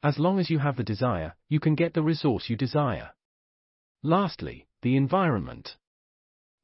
As 0.03 0.19
long 0.19 0.39
as 0.39 0.49
you 0.49 0.59
have 0.59 0.75
the 0.75 0.83
desire, 0.83 1.35
you 1.47 1.61
can 1.61 1.75
get 1.75 1.93
the 1.93 2.03
resource 2.03 2.49
you 2.49 2.57
desire. 2.57 3.11
Lastly, 4.03 4.67
the 4.81 4.97
environment. 4.97 5.77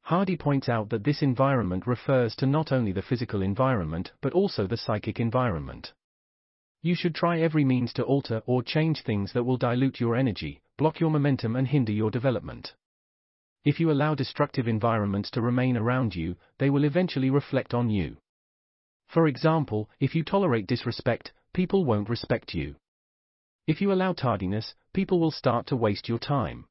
Hardy 0.02 0.36
points 0.36 0.68
out 0.68 0.90
that 0.90 1.04
this 1.04 1.22
environment 1.22 1.86
refers 1.86 2.36
to 2.36 2.46
not 2.46 2.72
only 2.72 2.92
the 2.92 3.00
physical 3.00 3.40
environment 3.40 4.12
but 4.20 4.34
also 4.34 4.66
the 4.66 4.76
psychic 4.76 5.18
environment. 5.18 5.94
You 6.84 6.96
should 6.96 7.14
try 7.14 7.38
every 7.38 7.64
means 7.64 7.92
to 7.92 8.02
alter 8.02 8.42
or 8.44 8.62
change 8.62 9.02
things 9.02 9.32
that 9.32 9.44
will 9.44 9.56
dilute 9.56 10.00
your 10.00 10.16
energy, 10.16 10.60
block 10.76 10.98
your 10.98 11.10
momentum 11.10 11.54
and 11.54 11.68
hinder 11.68 11.92
your 11.92 12.10
development. 12.10 12.74
If 13.64 13.78
you 13.78 13.92
allow 13.92 14.16
destructive 14.16 14.66
environments 14.66 15.30
to 15.30 15.40
remain 15.40 15.76
around 15.76 16.16
you, 16.16 16.34
they 16.58 16.70
will 16.70 16.82
eventually 16.82 17.30
reflect 17.30 17.72
on 17.72 17.88
you. 17.88 18.16
For 19.06 19.28
example, 19.28 19.88
if 20.00 20.16
you 20.16 20.24
tolerate 20.24 20.66
disrespect, 20.66 21.32
people 21.54 21.84
won't 21.84 22.08
respect 22.08 22.52
you. 22.52 22.74
If 23.68 23.80
you 23.80 23.92
allow 23.92 24.12
tardiness, 24.12 24.74
people 24.92 25.20
will 25.20 25.30
start 25.30 25.68
to 25.68 25.76
waste 25.76 26.08
your 26.08 26.18
time. 26.18 26.64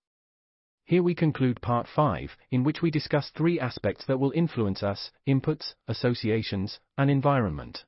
Here 0.84 1.01
we 1.01 1.16
conclude 1.16 1.62
part 1.62 1.88
5, 1.88 2.36
in 2.49 2.66
which 2.66 2.82
we 2.82 2.91
discuss 2.91 3.30
three 3.30 3.62
aspects 3.62 4.05
that 4.07 4.20
will 4.20 4.32
influence 4.32 4.84
us 4.84 5.09
inputs, 5.26 5.76
associations, 5.88 6.82
and 6.97 7.09
environment. 7.09 7.86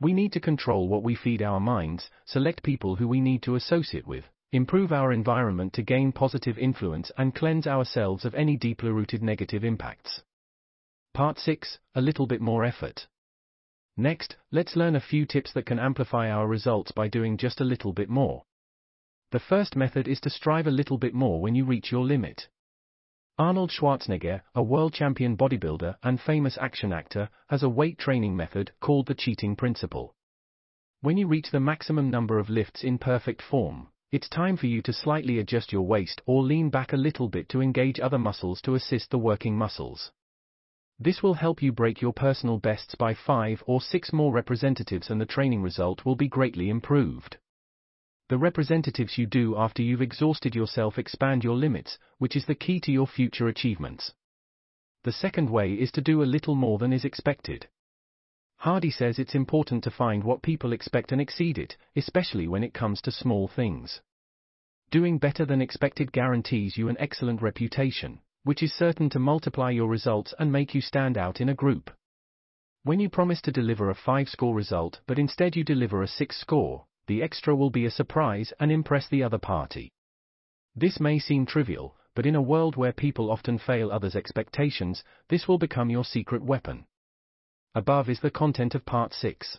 We 0.00 0.12
need 0.12 0.32
to 0.32 0.40
control 0.40 0.88
what 0.88 1.02
we 1.02 1.14
feed 1.14 1.40
our 1.40 1.58
minds, 1.58 2.10
select 2.26 2.62
people 2.62 2.96
who 2.96 3.08
we 3.08 3.20
need 3.20 3.42
to 3.44 3.54
associate 3.54 4.06
with, 4.06 4.24
improve 4.52 4.92
our 4.92 5.12
environment 5.12 5.72
to 5.74 5.82
gain 5.82 6.12
positive 6.12 6.58
influence 6.58 7.10
and 7.16 7.34
cleanse 7.34 7.66
ourselves 7.66 8.24
of 8.24 8.34
any 8.34 8.56
deeply 8.56 8.90
rooted 8.90 9.22
negative 9.22 9.64
impacts. 9.64 10.22
Part 11.14 11.38
6 11.38 11.78
A 11.94 12.02
little 12.02 12.26
bit 12.26 12.42
more 12.42 12.62
effort. 12.64 13.06
Next, 13.96 14.36
let's 14.50 14.76
learn 14.76 14.96
a 14.96 15.00
few 15.00 15.24
tips 15.24 15.52
that 15.54 15.64
can 15.64 15.78
amplify 15.78 16.30
our 16.30 16.46
results 16.46 16.92
by 16.92 17.08
doing 17.08 17.38
just 17.38 17.62
a 17.62 17.64
little 17.64 17.94
bit 17.94 18.10
more. 18.10 18.44
The 19.32 19.40
first 19.40 19.76
method 19.76 20.06
is 20.06 20.20
to 20.20 20.30
strive 20.30 20.66
a 20.66 20.70
little 20.70 20.98
bit 20.98 21.14
more 21.14 21.40
when 21.40 21.54
you 21.54 21.64
reach 21.64 21.90
your 21.90 22.04
limit. 22.04 22.48
Arnold 23.38 23.70
Schwarzenegger, 23.70 24.40
a 24.54 24.62
world 24.62 24.94
champion 24.94 25.36
bodybuilder 25.36 25.96
and 26.02 26.18
famous 26.18 26.56
action 26.58 26.90
actor, 26.90 27.28
has 27.48 27.62
a 27.62 27.68
weight 27.68 27.98
training 27.98 28.34
method 28.34 28.72
called 28.80 29.04
the 29.06 29.14
cheating 29.14 29.54
principle. 29.54 30.14
When 31.02 31.18
you 31.18 31.26
reach 31.26 31.50
the 31.50 31.60
maximum 31.60 32.08
number 32.08 32.38
of 32.38 32.48
lifts 32.48 32.82
in 32.82 32.96
perfect 32.96 33.42
form, 33.42 33.88
it's 34.10 34.30
time 34.30 34.56
for 34.56 34.68
you 34.68 34.80
to 34.80 34.90
slightly 34.90 35.38
adjust 35.38 35.70
your 35.70 35.82
waist 35.82 36.22
or 36.24 36.42
lean 36.42 36.70
back 36.70 36.94
a 36.94 36.96
little 36.96 37.28
bit 37.28 37.50
to 37.50 37.60
engage 37.60 38.00
other 38.00 38.18
muscles 38.18 38.62
to 38.62 38.74
assist 38.74 39.10
the 39.10 39.18
working 39.18 39.54
muscles. 39.54 40.12
This 40.98 41.22
will 41.22 41.34
help 41.34 41.60
you 41.60 41.72
break 41.72 42.00
your 42.00 42.14
personal 42.14 42.56
bests 42.56 42.94
by 42.94 43.12
5 43.12 43.64
or 43.66 43.82
6 43.82 44.14
more 44.14 44.32
representatives 44.32 45.10
and 45.10 45.20
the 45.20 45.26
training 45.26 45.60
result 45.60 46.06
will 46.06 46.16
be 46.16 46.26
greatly 46.26 46.70
improved. 46.70 47.36
The 48.28 48.38
representatives 48.38 49.18
you 49.18 49.26
do 49.26 49.56
after 49.56 49.82
you've 49.82 50.02
exhausted 50.02 50.56
yourself 50.56 50.98
expand 50.98 51.44
your 51.44 51.54
limits, 51.54 51.96
which 52.18 52.34
is 52.34 52.46
the 52.46 52.56
key 52.56 52.80
to 52.80 52.90
your 52.90 53.06
future 53.06 53.46
achievements. 53.46 54.12
The 55.04 55.12
second 55.12 55.48
way 55.48 55.74
is 55.74 55.92
to 55.92 56.00
do 56.00 56.22
a 56.22 56.24
little 56.24 56.56
more 56.56 56.78
than 56.78 56.92
is 56.92 57.04
expected. 57.04 57.68
Hardy 58.56 58.90
says 58.90 59.20
it's 59.20 59.36
important 59.36 59.84
to 59.84 59.92
find 59.92 60.24
what 60.24 60.42
people 60.42 60.72
expect 60.72 61.12
and 61.12 61.20
exceed 61.20 61.56
it, 61.56 61.76
especially 61.94 62.48
when 62.48 62.64
it 62.64 62.74
comes 62.74 63.00
to 63.02 63.12
small 63.12 63.46
things. 63.46 64.00
Doing 64.90 65.18
better 65.18 65.44
than 65.44 65.62
expected 65.62 66.10
guarantees 66.10 66.76
you 66.76 66.88
an 66.88 66.96
excellent 66.98 67.42
reputation, 67.42 68.20
which 68.42 68.60
is 68.60 68.72
certain 68.72 69.08
to 69.10 69.20
multiply 69.20 69.70
your 69.70 69.88
results 69.88 70.34
and 70.40 70.50
make 70.50 70.74
you 70.74 70.80
stand 70.80 71.16
out 71.16 71.40
in 71.40 71.48
a 71.48 71.54
group. 71.54 71.92
When 72.82 72.98
you 72.98 73.08
promise 73.08 73.40
to 73.42 73.52
deliver 73.52 73.88
a 73.88 73.94
5 73.94 74.28
score 74.28 74.54
result 74.54 75.00
but 75.06 75.20
instead 75.20 75.54
you 75.54 75.62
deliver 75.62 76.02
a 76.02 76.08
6 76.08 76.36
score, 76.36 76.86
the 77.06 77.22
extra 77.22 77.54
will 77.54 77.70
be 77.70 77.84
a 77.84 77.90
surprise 77.90 78.52
and 78.58 78.72
impress 78.72 79.08
the 79.08 79.22
other 79.22 79.38
party. 79.38 79.92
This 80.74 81.00
may 81.00 81.18
seem 81.18 81.46
trivial, 81.46 81.96
but 82.14 82.26
in 82.26 82.34
a 82.34 82.42
world 82.42 82.76
where 82.76 82.92
people 82.92 83.30
often 83.30 83.58
fail 83.58 83.90
others' 83.90 84.16
expectations, 84.16 85.04
this 85.28 85.46
will 85.46 85.58
become 85.58 85.90
your 85.90 86.04
secret 86.04 86.42
weapon. 86.42 86.86
Above 87.74 88.08
is 88.08 88.20
the 88.20 88.30
content 88.30 88.74
of 88.74 88.86
part 88.86 89.12
6. 89.12 89.58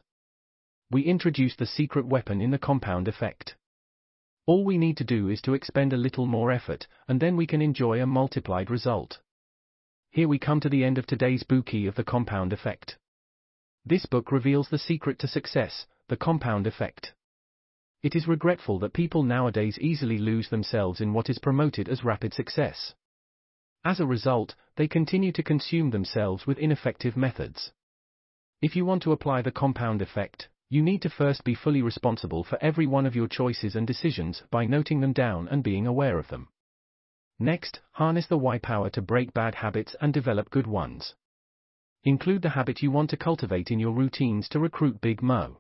We 0.90 1.04
introduce 1.04 1.56
the 1.56 1.66
secret 1.66 2.06
weapon 2.06 2.42
in 2.42 2.52
the 2.52 2.58
compound 2.58 3.08
effect. 3.08 3.56
All 4.46 4.64
we 4.64 4.78
need 4.78 4.98
to 4.98 5.04
do 5.04 5.30
is 5.30 5.42
to 5.42 5.54
expend 5.54 5.94
a 5.94 5.98
little 5.98 6.26
more 6.26 6.52
effort, 6.52 6.88
and 7.08 7.20
then 7.20 7.36
we 7.36 7.46
can 7.46 7.62
enjoy 7.62 8.02
a 8.02 8.08
multiplied 8.08 8.70
result. 8.70 9.20
Here 10.10 10.28
we 10.28 10.40
come 10.40 10.60
to 10.62 10.70
the 10.70 10.84
end 10.84 10.98
of 10.98 11.06
today's 11.06 11.44
Bookey 11.44 11.88
of 11.88 11.96
the 11.96 12.04
compound 12.04 12.54
effect. 12.54 12.98
This 13.86 14.06
book 14.06 14.32
reveals 14.32 14.70
the 14.70 14.80
secret 14.80 15.20
to 15.20 15.28
success, 15.28 15.86
the 16.08 16.18
compound 16.18 16.66
effect. 16.66 17.14
It 18.08 18.16
is 18.16 18.26
regretful 18.26 18.80
that 18.80 18.94
people 18.94 19.22
nowadays 19.22 19.78
easily 19.80 20.18
lose 20.18 20.48
themselves 20.48 21.02
in 21.02 21.12
what 21.12 21.30
is 21.30 21.40
promoted 21.40 21.90
as 21.90 22.06
rapid 22.06 22.34
success. 22.34 22.94
As 23.84 24.00
a 24.00 24.06
result, 24.06 24.56
they 24.78 24.88
continue 24.88 25.34
to 25.34 25.44
consume 25.44 25.90
themselves 25.90 26.48
with 26.48 26.58
ineffective 26.58 27.18
methods. 27.18 27.74
If 28.62 28.78
you 28.78 28.86
want 28.86 29.04
to 29.04 29.12
apply 29.12 29.42
the 29.42 29.52
compound 29.52 30.02
effect, 30.02 30.48
you 30.70 30.82
need 30.82 31.02
to 31.02 31.10
first 31.10 31.44
be 31.44 31.54
fully 31.54 31.82
responsible 31.82 32.46
for 32.46 32.58
every 32.64 32.88
one 32.88 33.06
of 33.06 33.14
your 33.14 33.28
choices 33.28 33.76
and 33.76 33.86
decisions 33.86 34.42
by 34.50 34.66
noting 34.66 35.02
them 35.02 35.12
down 35.12 35.50
and 35.50 35.62
being 35.62 35.86
aware 35.86 36.18
of 36.18 36.30
them. 36.30 36.48
Next, 37.40 37.82
harness 37.92 38.28
the 38.28 38.38
why 38.38 38.58
power 38.58 38.90
to 38.92 39.02
break 39.02 39.34
bad 39.34 39.56
habits 39.56 39.98
and 40.00 40.14
develop 40.14 40.50
good 40.50 40.66
ones. 40.66 41.14
Include 42.06 42.44
the 42.44 42.52
habit 42.52 42.82
you 42.82 42.90
want 42.90 43.10
to 43.10 43.18
cultivate 43.18 43.70
in 43.70 43.80
your 43.80 43.92
routines 43.92 44.48
to 44.48 44.62
recruit 44.62 45.02
Big 45.02 45.22
Mo. 45.22 45.60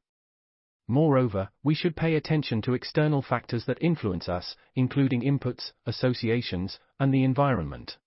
Moreover, 0.87 1.49
we 1.63 1.75
should 1.75 1.95
pay 1.95 2.15
attention 2.15 2.61
to 2.61 2.73
external 2.73 3.21
factors 3.21 3.65
that 3.65 3.81
influence 3.81 4.29
us, 4.29 4.55
including 4.75 5.21
inputs, 5.21 5.73
associations, 5.85 6.79
and 6.99 7.13
the 7.13 7.23
environment. 7.23 7.97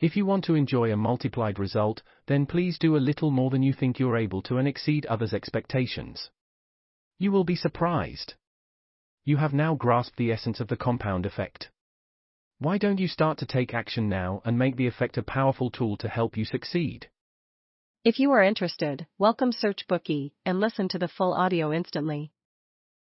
If 0.00 0.16
you 0.16 0.24
want 0.24 0.44
to 0.44 0.54
enjoy 0.54 0.90
a 0.90 0.96
multiplied 0.96 1.58
result, 1.58 2.02
then 2.26 2.46
please 2.46 2.78
do 2.78 2.96
a 2.96 3.06
little 3.08 3.30
more 3.30 3.50
than 3.50 3.62
you 3.62 3.74
think 3.74 3.98
you're 3.98 4.16
able 4.16 4.40
to 4.42 4.56
and 4.56 4.66
exceed 4.66 5.04
others' 5.06 5.34
expectations. 5.34 6.30
You 7.18 7.32
will 7.32 7.44
be 7.44 7.54
surprised. 7.54 8.34
You 9.24 9.36
have 9.36 9.52
now 9.52 9.74
grasped 9.74 10.16
the 10.16 10.32
essence 10.32 10.58
of 10.58 10.68
the 10.68 10.78
compound 10.78 11.26
effect. 11.26 11.70
Why 12.58 12.78
don't 12.78 12.98
you 12.98 13.08
start 13.08 13.36
to 13.38 13.46
take 13.46 13.74
action 13.74 14.08
now 14.08 14.40
and 14.46 14.58
make 14.58 14.76
the 14.76 14.86
effect 14.86 15.18
a 15.18 15.22
powerful 15.22 15.70
tool 15.70 15.98
to 15.98 16.08
help 16.08 16.34
you 16.34 16.46
succeed? 16.46 17.10
If 18.02 18.18
you 18.18 18.30
are 18.32 18.42
interested, 18.42 19.06
welcome 19.18 19.52
Search 19.52 19.86
Bookey 19.86 20.32
and 20.46 20.58
listen 20.58 20.88
to 20.88 20.98
the 20.98 21.06
full 21.06 21.34
audio 21.34 21.70
instantly. 21.70 22.32